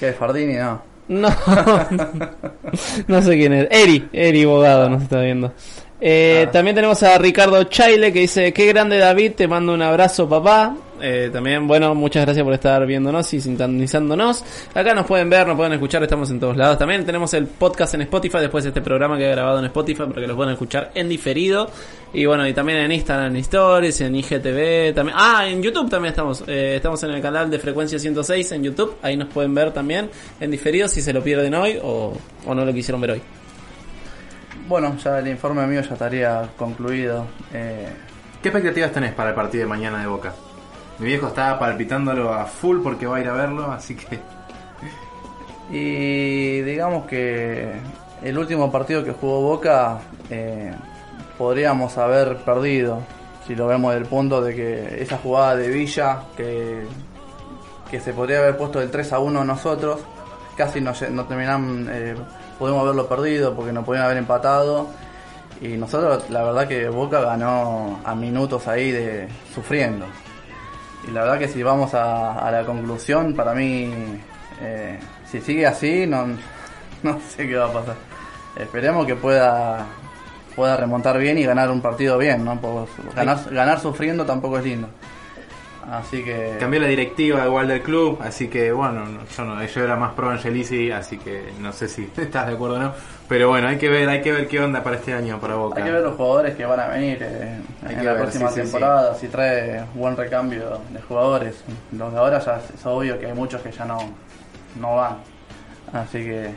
¿Qué 0.00 0.08
es 0.08 0.16
Fardini? 0.16 0.54
No. 0.54 0.95
No, 1.08 1.28
no 3.06 3.22
sé 3.22 3.36
quién 3.36 3.52
es. 3.52 3.68
Eri, 3.70 4.08
Eri 4.12 4.44
Bogado 4.44 4.88
nos 4.90 5.02
está 5.02 5.20
viendo. 5.20 5.52
Eh, 6.00 6.48
También 6.52 6.74
tenemos 6.74 7.02
a 7.02 7.16
Ricardo 7.18 7.62
Chaile 7.64 8.12
que 8.12 8.20
dice, 8.20 8.52
qué 8.52 8.66
grande 8.66 8.98
David, 8.98 9.32
te 9.32 9.48
mando 9.48 9.72
un 9.72 9.82
abrazo 9.82 10.28
papá. 10.28 10.74
Eh, 11.00 11.30
también, 11.32 11.66
bueno, 11.66 11.94
muchas 11.94 12.24
gracias 12.24 12.44
por 12.44 12.54
estar 12.54 12.84
viéndonos 12.86 13.32
y 13.34 13.40
sintonizándonos. 13.40 14.44
Acá 14.74 14.94
nos 14.94 15.06
pueden 15.06 15.28
ver, 15.30 15.46
nos 15.46 15.56
pueden 15.56 15.72
escuchar, 15.72 16.02
estamos 16.02 16.30
en 16.30 16.40
todos 16.40 16.56
lados. 16.56 16.78
También 16.78 17.04
tenemos 17.04 17.32
el 17.34 17.46
podcast 17.46 17.94
en 17.94 18.02
Spotify, 18.02 18.38
después 18.38 18.64
de 18.64 18.70
este 18.70 18.80
programa 18.80 19.16
que 19.16 19.26
he 19.26 19.30
grabado 19.30 19.58
en 19.58 19.66
Spotify 19.66 20.04
para 20.04 20.20
que 20.20 20.26
los 20.26 20.36
puedan 20.36 20.52
escuchar 20.52 20.90
en 20.94 21.08
diferido. 21.08 21.70
Y 22.12 22.24
bueno, 22.24 22.46
y 22.46 22.54
también 22.54 22.78
en 22.78 22.92
Instagram 22.92 23.34
en 23.34 23.36
Stories, 23.36 24.00
en 24.00 24.16
IGTV, 24.16 24.94
también. 24.94 25.16
Ah, 25.18 25.46
en 25.46 25.62
YouTube 25.62 25.90
también 25.90 26.10
estamos. 26.10 26.44
Eh, 26.46 26.76
estamos 26.76 27.02
en 27.02 27.10
el 27.10 27.20
canal 27.20 27.50
de 27.50 27.58
Frecuencia 27.58 27.98
106 27.98 28.52
en 28.52 28.62
YouTube. 28.62 28.96
Ahí 29.02 29.16
nos 29.16 29.28
pueden 29.28 29.54
ver 29.54 29.72
también 29.72 30.10
en 30.40 30.50
diferido 30.50 30.88
si 30.88 31.02
se 31.02 31.12
lo 31.12 31.22
pierden 31.22 31.54
hoy 31.54 31.78
o, 31.82 32.12
o 32.46 32.54
no 32.54 32.64
lo 32.64 32.72
quisieron 32.72 33.00
ver 33.00 33.12
hoy. 33.12 33.22
Bueno, 34.68 34.96
ya 34.96 35.18
el 35.20 35.28
informe 35.28 35.66
mío 35.66 35.80
ya 35.80 35.92
estaría 35.92 36.48
concluido. 36.56 37.26
Eh, 37.52 37.88
¿Qué 38.42 38.48
expectativas 38.48 38.92
tenés 38.92 39.12
para 39.12 39.30
el 39.30 39.34
partido 39.34 39.64
de 39.64 39.68
mañana 39.68 40.00
de 40.00 40.06
Boca? 40.06 40.34
Mi 40.98 41.06
viejo 41.06 41.28
está 41.28 41.58
palpitándolo 41.58 42.32
a 42.32 42.46
full 42.46 42.82
porque 42.82 43.06
va 43.06 43.16
a 43.16 43.20
ir 43.20 43.28
a 43.28 43.32
verlo, 43.32 43.70
así 43.70 43.94
que 43.94 44.18
Y 45.70 46.60
digamos 46.62 47.06
que 47.06 47.72
el 48.22 48.38
último 48.38 48.70
partido 48.70 49.04
que 49.04 49.12
jugó 49.12 49.40
Boca 49.40 49.98
eh, 50.30 50.72
podríamos 51.36 51.98
haber 51.98 52.36
perdido, 52.38 53.02
si 53.46 53.54
lo 53.54 53.66
vemos 53.66 53.94
del 53.94 54.06
punto 54.06 54.40
de 54.40 54.54
que 54.54 55.02
esa 55.02 55.18
jugada 55.18 55.56
de 55.56 55.68
Villa, 55.68 56.22
que, 56.36 56.84
que 57.90 58.00
se 58.00 58.12
podría 58.12 58.38
haber 58.38 58.56
puesto 58.56 58.78
del 58.78 58.90
3 58.90 59.12
a 59.12 59.18
1 59.18 59.44
nosotros, 59.44 60.00
casi 60.56 60.80
no, 60.80 60.92
no 61.10 61.24
terminan, 61.24 61.88
eh, 61.90 62.14
podemos 62.58 62.82
haberlo 62.82 63.08
perdido 63.08 63.54
porque 63.54 63.72
nos 63.72 63.84
podían 63.84 64.04
haber 64.04 64.18
empatado. 64.18 64.88
Y 65.60 65.68
nosotros, 65.68 66.28
la 66.30 66.42
verdad 66.42 66.68
que 66.68 66.88
Boca 66.88 67.20
ganó 67.20 68.00
a 68.04 68.14
minutos 68.14 68.68
ahí 68.68 68.92
de 68.92 69.26
sufriendo. 69.54 70.06
Y 71.06 71.10
la 71.12 71.22
verdad 71.22 71.38
que 71.38 71.48
si 71.48 71.62
vamos 71.62 71.94
a, 71.94 72.38
a 72.38 72.50
la 72.50 72.64
conclusión, 72.64 73.34
para 73.34 73.54
mí, 73.54 73.92
eh, 74.60 74.98
si 75.30 75.40
sigue 75.40 75.66
así, 75.66 76.06
no, 76.06 76.26
no 77.02 77.20
sé 77.28 77.46
qué 77.48 77.56
va 77.56 77.66
a 77.66 77.72
pasar. 77.72 77.96
Esperemos 78.56 79.06
que 79.06 79.14
pueda 79.16 79.86
pueda 80.54 80.74
remontar 80.78 81.18
bien 81.18 81.36
y 81.36 81.44
ganar 81.44 81.70
un 81.70 81.82
partido 81.82 82.16
bien, 82.16 82.42
¿no? 82.42 82.58
Ganar, 83.14 83.38
ganar 83.50 83.78
sufriendo 83.78 84.24
tampoco 84.24 84.56
es 84.58 84.64
lindo. 84.64 84.88
Así 85.90 86.24
que... 86.24 86.56
cambió 86.58 86.80
la 86.80 86.88
directiva 86.88 87.44
igual 87.44 87.68
del 87.68 87.82
club, 87.82 88.18
así 88.22 88.48
que 88.48 88.72
bueno, 88.72 89.04
no- 89.04 89.20
yo 89.36 89.44
no, 89.44 89.62
yo 89.64 89.84
era 89.84 89.94
más 89.96 90.14
pro 90.14 90.30
Angelisi, 90.30 90.90
así 90.90 91.18
que 91.18 91.52
no 91.60 91.72
sé 91.72 91.86
si 91.88 92.10
estás 92.16 92.46
de 92.48 92.54
acuerdo 92.54 92.76
o 92.76 92.78
no. 92.80 92.92
Pero 93.28 93.48
bueno, 93.48 93.66
hay 93.68 93.76
que 93.76 93.88
ver, 93.88 94.08
hay 94.08 94.20
que 94.22 94.30
ver 94.30 94.46
qué 94.46 94.60
onda 94.60 94.82
para 94.84 94.96
este 94.96 95.12
año 95.12 95.40
para 95.40 95.56
Boca. 95.56 95.78
Hay 95.78 95.84
que 95.84 95.90
ver 95.90 96.02
los 96.02 96.14
jugadores 96.14 96.54
que 96.54 96.64
van 96.64 96.78
a 96.78 96.86
venir 96.88 97.18
eh, 97.20 97.58
Hay 97.84 97.94
en 97.94 97.98
que 97.98 98.04
la 98.04 98.12
ver, 98.12 98.22
próxima 98.22 98.48
sí, 98.50 98.54
sí, 98.54 98.60
temporada, 98.62 99.14
si 99.16 99.26
trae 99.28 99.84
buen 99.94 100.16
recambio 100.16 100.80
de 100.90 101.00
jugadores. 101.02 101.64
Los 101.92 102.12
de 102.12 102.18
ahora 102.18 102.38
ya 102.38 102.56
es, 102.58 102.70
es 102.70 102.86
obvio 102.86 103.18
que 103.18 103.26
hay 103.26 103.32
muchos 103.32 103.60
que 103.62 103.72
ya 103.72 103.84
no, 103.84 103.98
no 104.80 104.96
van. 104.96 105.16
Así 105.92 106.22
que 106.24 106.50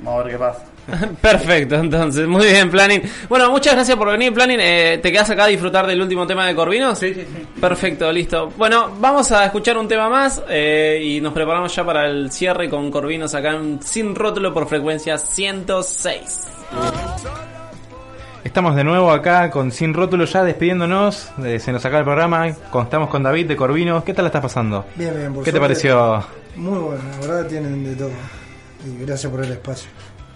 vamos 0.00 0.20
a 0.20 0.24
ver 0.24 0.32
qué 0.32 0.38
pasa. 0.38 0.64
Perfecto, 1.20 1.74
entonces, 1.76 2.26
muy 2.26 2.46
bien, 2.46 2.70
Planning. 2.70 3.02
Bueno, 3.28 3.50
muchas 3.50 3.74
gracias 3.74 3.96
por 3.96 4.08
venir, 4.10 4.32
Planning. 4.32 4.58
Eh, 4.60 5.00
¿Te 5.02 5.10
quedas 5.10 5.28
acá 5.30 5.44
a 5.44 5.48
disfrutar 5.48 5.86
del 5.86 6.00
último 6.00 6.26
tema 6.26 6.46
de 6.46 6.54
Corvinos? 6.54 6.98
Sí, 6.98 7.12
sí, 7.12 7.22
sí. 7.22 7.46
Perfecto, 7.60 8.10
listo. 8.12 8.52
Bueno, 8.56 8.92
vamos 9.00 9.32
a 9.32 9.44
escuchar 9.44 9.76
un 9.78 9.88
tema 9.88 10.08
más 10.08 10.42
eh, 10.48 11.00
y 11.02 11.20
nos 11.20 11.32
preparamos 11.32 11.74
ya 11.74 11.84
para 11.84 12.06
el 12.06 12.30
cierre 12.30 12.70
con 12.70 12.90
Corvinos 12.90 13.34
acá 13.34 13.52
en 13.52 13.82
Sin 13.82 14.14
Rótulo 14.14 14.54
por 14.54 14.68
frecuencia 14.68 15.18
106. 15.18 16.48
Estamos 18.44 18.76
de 18.76 18.84
nuevo 18.84 19.10
acá 19.10 19.50
con 19.50 19.72
Sin 19.72 19.92
Rótulo 19.92 20.24
ya 20.24 20.44
despidiéndonos, 20.44 21.32
eh, 21.44 21.58
se 21.58 21.72
nos 21.72 21.84
acaba 21.84 21.98
el 21.98 22.04
programa, 22.04 22.46
estamos 22.46 23.10
con 23.10 23.24
David 23.24 23.48
de 23.48 23.56
Corvinos, 23.56 24.04
¿qué 24.04 24.14
tal 24.14 24.24
la 24.24 24.28
estás 24.28 24.42
pasando? 24.42 24.86
Bien, 24.94 25.14
bien, 25.16 25.34
por 25.34 25.42
¿Qué 25.42 25.52
te 25.52 25.58
pareció? 25.58 26.24
Muy 26.54 26.78
bueno, 26.78 27.02
la 27.20 27.26
verdad 27.26 27.46
tienen 27.48 27.84
de 27.84 27.96
todo. 27.96 28.12
Y 28.86 29.04
gracias 29.04 29.30
por 29.32 29.44
el 29.44 29.52
espacio. 29.52 29.88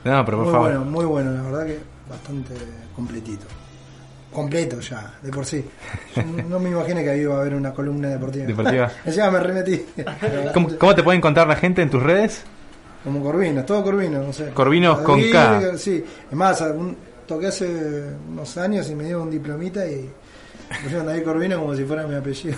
No, 0.04 0.24
pero 0.24 0.38
por 0.38 0.46
muy 0.46 0.52
favor. 0.52 0.68
bueno, 0.70 0.84
muy 0.90 1.04
bueno, 1.04 1.30
la 1.32 1.42
verdad 1.42 1.66
que 1.66 1.78
bastante 2.08 2.54
completito. 2.96 3.46
Completo 4.32 4.78
ya, 4.80 5.14
de 5.22 5.30
por 5.30 5.44
sí. 5.44 5.64
Yo 6.16 6.22
no 6.48 6.58
me 6.60 6.70
imaginé 6.70 7.02
que 7.02 7.10
ahí 7.10 7.20
iba 7.20 7.36
a 7.36 7.40
haber 7.40 7.54
una 7.54 7.72
columna 7.72 8.08
deportiva. 8.08 8.46
Deportiva. 8.46 8.90
Encima 9.04 9.30
me 9.30 9.40
remetí. 9.40 9.84
¿Cómo, 10.54 10.68
cómo 10.78 10.94
te 10.94 11.02
puede 11.02 11.18
encontrar 11.18 11.46
la 11.48 11.56
gente 11.56 11.82
en 11.82 11.90
tus 11.90 12.02
redes? 12.02 12.42
Como 13.04 13.22
Corvinos, 13.22 13.64
todo 13.66 13.82
Corvinos, 13.82 14.26
no 14.26 14.32
sé. 14.32 14.50
Corvinos 14.50 15.00
con 15.00 15.20
K. 15.30 15.76
Sí, 15.78 16.04
es 16.30 16.36
más, 16.36 16.60
un- 16.60 16.96
toqué 17.26 17.46
hace 17.48 18.04
unos 18.28 18.56
años 18.56 18.88
y 18.90 18.94
me 18.94 19.04
dio 19.04 19.22
un 19.22 19.30
diplomita 19.30 19.86
y 19.86 20.10
pusieron 20.82 21.06
David 21.06 21.22
Corvino 21.24 21.58
como 21.58 21.74
si 21.74 21.84
fuera 21.84 22.06
mi 22.06 22.14
apellido. 22.14 22.56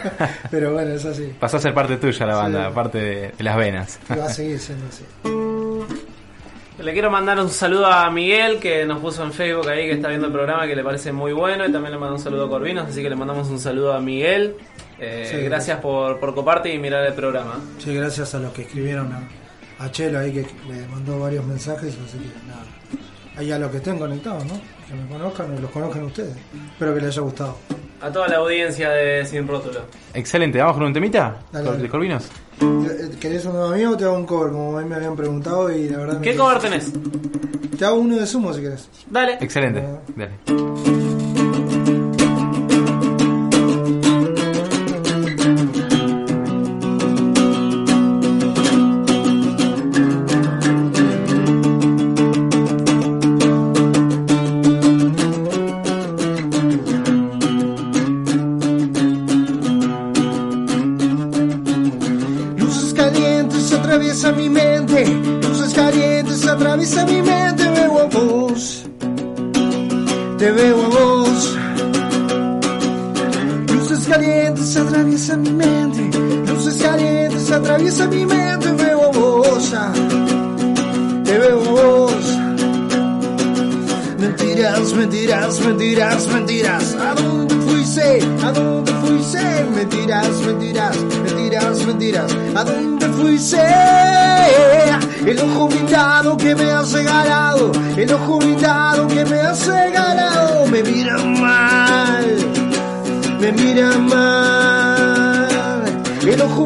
Pero 0.50 0.72
bueno, 0.72 0.92
es 0.94 1.04
así. 1.04 1.32
Pasó 1.38 1.56
a 1.56 1.60
ser 1.60 1.74
parte 1.74 1.96
tuya 1.96 2.26
la 2.26 2.36
banda, 2.36 2.68
Sí. 2.68 2.74
parte 2.74 2.98
de, 2.98 3.28
de 3.36 3.44
las 3.44 3.56
venas. 3.56 3.98
Y 4.10 4.18
va 4.18 4.26
a 4.26 4.28
seguir 4.30 4.58
siendo 4.58 4.86
así. 4.86 5.04
Le 6.82 6.92
quiero 6.92 7.10
mandar 7.10 7.38
un 7.38 7.48
saludo 7.50 7.86
a 7.86 8.10
Miguel 8.10 8.58
que 8.58 8.84
nos 8.86 8.98
puso 8.98 9.22
en 9.22 9.32
Facebook 9.32 9.68
ahí 9.68 9.86
que 9.86 9.92
está 9.92 10.08
viendo 10.08 10.26
el 10.26 10.32
programa 10.32 10.66
que 10.66 10.74
le 10.74 10.82
parece 10.82 11.12
muy 11.12 11.32
bueno 11.32 11.64
y 11.66 11.70
también 11.70 11.92
le 11.92 11.98
mando 11.98 12.16
un 12.16 12.20
saludo 12.20 12.46
a 12.46 12.48
Corvinos, 12.48 12.88
así 12.88 13.02
que 13.02 13.08
le 13.10 13.14
mandamos 13.14 13.48
un 13.48 13.58
saludo 13.60 13.92
a 13.92 14.00
Miguel. 14.00 14.56
Eh, 14.98 15.28
Sí, 15.30 15.36
gracias 15.44 15.78
por, 15.80 16.18
por 16.18 16.34
coparte 16.34 16.72
y 16.74 16.78
mirar 16.78 17.04
el 17.06 17.12
programa. 17.14 17.60
Sí, 17.78 17.94
gracias 17.94 18.34
a 18.34 18.38
los 18.40 18.52
que 18.52 18.62
escribieron 18.62 19.12
a, 19.12 19.84
a 19.84 19.90
Chelo 19.92 20.18
ahí 20.18 20.32
que 20.32 20.46
me 20.68 20.84
mandó 20.88 21.20
varios 21.20 21.44
mensajes, 21.44 21.96
así 22.04 22.18
que 22.18 22.48
nada. 22.48 22.64
Ahí 23.36 23.50
a 23.50 23.58
los 23.58 23.70
que 23.70 23.78
estén 23.78 23.98
conectados, 23.98 24.44
¿no? 24.44 24.60
Que 24.86 24.94
me 24.94 25.08
conozcan 25.08 25.56
y 25.56 25.60
los 25.60 25.70
conozcan 25.70 26.04
ustedes. 26.04 26.36
Espero 26.72 26.94
que 26.94 27.00
les 27.00 27.08
haya 27.10 27.22
gustado. 27.22 27.56
A 28.00 28.10
toda 28.10 28.28
la 28.28 28.36
audiencia 28.38 28.90
de 28.90 29.24
Sin 29.24 29.46
Rótulo. 29.46 29.80
Excelente, 30.12 30.58
¿vamos 30.58 30.74
con 30.74 30.86
un 30.86 30.92
temita? 30.92 31.38
Dale, 31.52 31.70
dale. 31.70 31.82
¿De 31.82 31.88
Corvinos? 31.88 32.28
Eh, 32.60 33.10
¿Querés 33.20 33.44
uno 33.44 33.68
mío 33.68 33.92
o 33.92 33.96
te 33.96 34.04
hago 34.04 34.16
un 34.16 34.26
cover? 34.26 34.52
Como 34.52 34.76
a 34.76 34.82
mí 34.82 34.88
me 34.88 34.96
habían 34.96 35.16
preguntado 35.16 35.70
y 35.70 35.88
la 35.88 35.98
verdad... 35.98 36.20
¿Qué 36.20 36.36
cover 36.36 36.58
tenés? 36.58 36.92
Te 37.78 37.84
hago 37.84 37.96
uno 37.96 38.16
de 38.16 38.26
sumo 38.26 38.52
si 38.52 38.60
querés. 38.60 38.88
Dale. 39.08 39.38
Excelente, 39.40 39.82
dale. 40.16 41.11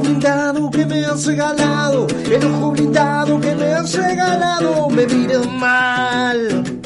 Blindado 0.07 0.70
que 0.70 0.86
me 0.86 1.04
has 1.04 1.26
regalado. 1.26 2.07
El 2.30 2.44
ojo 2.44 2.70
blindado 2.72 3.40
que 3.40 3.54
me 3.54 3.72
has 3.72 3.92
regalado. 3.92 4.88
Me 4.90 5.07
mira 5.07 5.40
mal 5.40 6.76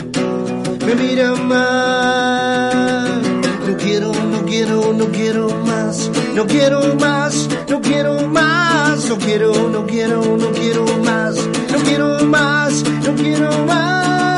me 0.90 0.94
mira 0.94 1.34
mal. 1.34 3.22
No 3.66 3.76
quiero, 3.76 4.12
no 4.12 4.44
quiero, 4.44 4.92
no 4.92 5.06
quiero 5.06 5.48
más. 5.66 6.10
No 6.34 6.46
quiero 6.46 6.94
más, 6.96 7.48
no 7.68 7.80
quiero 7.80 8.26
más. 8.26 9.08
No 9.08 9.18
quiero, 9.18 9.68
no 9.68 9.86
quiero, 9.86 10.36
no 10.36 10.50
quiero 10.52 10.84
más. 11.04 11.36
No 11.70 11.78
quiero 11.84 12.24
más, 12.24 12.82
no 13.04 13.14
quiero 13.14 13.50
más. 13.66 14.29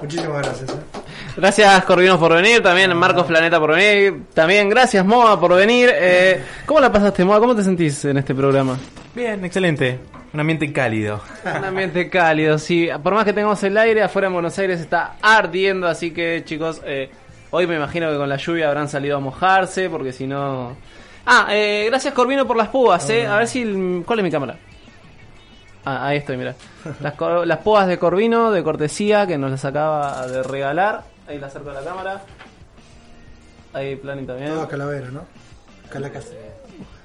Muchísimas 0.00 0.42
gracias. 0.42 0.70
¿eh? 0.70 0.98
Gracias 1.36 1.84
Corvino 1.84 2.18
por 2.18 2.34
venir, 2.34 2.62
también 2.62 2.96
Marcos 2.96 3.26
Planeta 3.26 3.58
por 3.60 3.74
venir, 3.74 4.24
también 4.34 4.68
gracias 4.68 5.04
Moa 5.04 5.38
por 5.38 5.54
venir. 5.54 5.90
Eh, 5.92 6.42
¿Cómo 6.66 6.80
la 6.80 6.90
pasaste 6.90 7.24
Moa? 7.24 7.38
¿Cómo 7.38 7.54
te 7.54 7.62
sentís 7.62 8.04
en 8.04 8.18
este 8.18 8.34
programa? 8.34 8.76
Bien, 9.14 9.44
excelente. 9.44 9.98
Un 10.32 10.40
ambiente 10.40 10.72
cálido. 10.72 11.20
Un 11.44 11.64
ambiente 11.64 12.10
cálido, 12.10 12.58
sí. 12.58 12.88
Por 13.02 13.14
más 13.14 13.24
que 13.24 13.32
tengamos 13.32 13.62
el 13.62 13.76
aire, 13.78 14.02
afuera 14.02 14.28
en 14.28 14.34
Buenos 14.34 14.58
Aires 14.58 14.80
está 14.80 15.14
ardiendo, 15.22 15.88
así 15.88 16.10
que 16.10 16.42
chicos, 16.44 16.82
eh, 16.84 17.10
hoy 17.50 17.66
me 17.66 17.76
imagino 17.76 18.10
que 18.10 18.16
con 18.16 18.28
la 18.28 18.36
lluvia 18.36 18.68
habrán 18.68 18.88
salido 18.88 19.16
a 19.16 19.20
mojarse, 19.20 19.88
porque 19.88 20.12
si 20.12 20.26
no... 20.26 20.76
Ah, 21.24 21.46
eh, 21.50 21.86
gracias 21.88 22.14
Corvino 22.14 22.46
por 22.46 22.56
las 22.56 22.68
púas, 22.68 23.08
eh. 23.10 23.26
A 23.26 23.36
ver 23.36 23.48
si... 23.48 24.02
¿Cuál 24.04 24.18
es 24.18 24.24
mi 24.24 24.30
cámara? 24.30 24.56
Ah, 25.90 26.06
ahí 26.08 26.18
estoy, 26.18 26.36
mira. 26.36 26.54
Las, 27.00 27.14
las 27.46 27.58
púas 27.58 27.86
de 27.86 27.98
Corvino, 27.98 28.50
de 28.50 28.62
cortesía, 28.62 29.26
que 29.26 29.38
nos 29.38 29.50
las 29.50 29.64
acaba 29.64 30.26
de 30.26 30.42
regalar. 30.42 31.04
Ahí 31.26 31.38
la 31.38 31.46
acerco 31.46 31.70
a 31.70 31.74
la 31.74 31.80
cámara. 31.82 32.22
Ahí 33.72 33.96
Plani 33.96 34.26
también. 34.26 34.50
Toda 34.52 34.68
calavera, 34.68 35.08
¿no? 35.10 35.22
Calacas. 35.90 36.26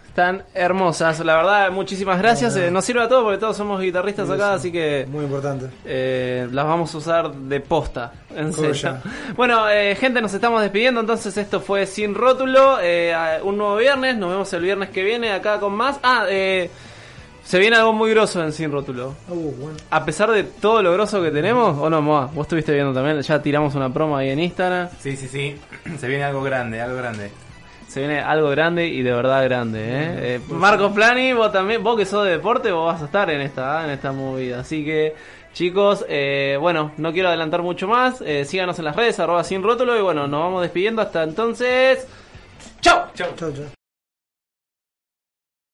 Están 0.08 0.44
hermosas, 0.54 1.20
la 1.22 1.38
verdad, 1.38 1.72
muchísimas 1.72 2.20
gracias. 2.20 2.56
Eh, 2.56 2.70
nos 2.70 2.86
sirve 2.86 3.02
a 3.02 3.08
todos 3.08 3.24
porque 3.24 3.40
todos 3.40 3.58
somos 3.58 3.82
guitarristas 3.82 4.30
acá, 4.30 4.54
así 4.54 4.72
que 4.72 5.08
Muy 5.10 5.24
importante. 5.26 5.70
eh, 5.86 6.48
las 6.52 6.66
vamos 6.66 6.94
a 6.94 6.98
usar 7.00 7.34
de 7.34 7.60
posta, 7.62 8.12
en 8.36 8.54
serio. 8.54 9.00
Bueno, 9.36 9.68
eh, 9.70 9.96
gente, 9.96 10.22
nos 10.22 10.32
estamos 10.34 10.62
despidiendo, 10.62 11.00
entonces 11.00 11.36
esto 11.36 11.62
fue 11.62 11.88
Sin 11.88 12.14
Rótulo, 12.14 12.78
eh, 12.80 13.16
un 13.44 13.58
nuevo 13.58 13.76
viernes, 13.78 14.16
nos 14.16 14.30
vemos 14.30 14.54
el 14.54 14.62
viernes 14.62 14.90
que 14.90 15.02
viene 15.04 15.32
acá 15.32 15.60
con 15.60 15.74
más. 15.74 16.00
Ah, 16.04 16.26
eh, 16.30 16.70
se 17.44 17.60
viene 17.60 17.76
algo 17.76 17.94
muy 17.94 18.10
grosso 18.12 18.42
en 18.44 18.52
Sin 18.54 18.72
Rótulo. 18.72 19.16
Uh, 19.28 19.52
bueno. 19.52 19.78
A 19.90 20.06
pesar 20.06 20.32
de 20.32 20.44
todo 20.44 20.82
lo 20.82 20.94
grosso 20.94 21.22
que 21.22 21.32
tenemos, 21.32 21.78
o 21.78 21.90
no, 21.90 22.02
Moa, 22.02 22.28
vos 22.34 22.46
estuviste 22.46 22.74
viendo 22.74 22.94
también, 22.94 23.22
ya 23.22 23.42
tiramos 23.42 23.76
una 23.76 23.94
promo 23.94 24.16
ahí 24.18 24.30
en 24.30 24.40
Instagram. 24.40 24.90
Sí, 25.00 25.16
sí, 25.18 25.28
sí. 25.28 25.56
Se 26.00 26.08
viene 26.08 26.24
algo 26.24 26.42
grande, 26.42 26.82
algo 26.82 26.98
grande. 26.98 27.32
Se 27.88 28.00
viene 28.00 28.22
algo 28.22 28.50
grande 28.50 28.88
y 28.88 29.04
de 29.04 29.12
verdad 29.12 29.44
grande, 29.44 29.80
¿eh? 29.80 30.36
Eh, 30.36 30.40
Marcos 30.50 30.94
Plani, 30.94 31.34
vos 31.34 31.52
también, 31.52 31.84
vos 31.84 31.96
que 31.96 32.06
sos 32.08 32.26
de 32.26 32.32
deporte, 32.32 32.72
vos 32.72 32.92
vas 32.92 33.02
a 33.04 33.06
estar 33.06 33.30
en 33.30 33.42
esta, 33.42 33.84
en 33.84 33.92
esta 33.92 34.12
movida. 34.12 34.62
Así 34.62 34.84
que, 34.84 35.14
chicos, 35.54 36.04
eh, 36.10 36.58
bueno, 36.60 36.92
no 36.98 37.14
quiero 37.14 37.28
adelantar 37.28 37.62
mucho 37.62 37.88
más. 37.88 38.20
eh, 38.22 38.46
síganos 38.46 38.80
en 38.80 38.86
las 38.86 38.96
redes, 38.96 39.20
arroba 39.20 39.44
sin 39.44 39.62
rótulo. 39.62 39.96
Y 39.96 40.02
bueno, 40.02 40.28
nos 40.28 40.40
vamos 40.40 40.64
despidiendo 40.64 41.04
hasta 41.04 41.22
entonces. 41.22 42.08
¡Chao! 42.82 43.10
Chau, 43.14 43.30
chau. 43.36 43.54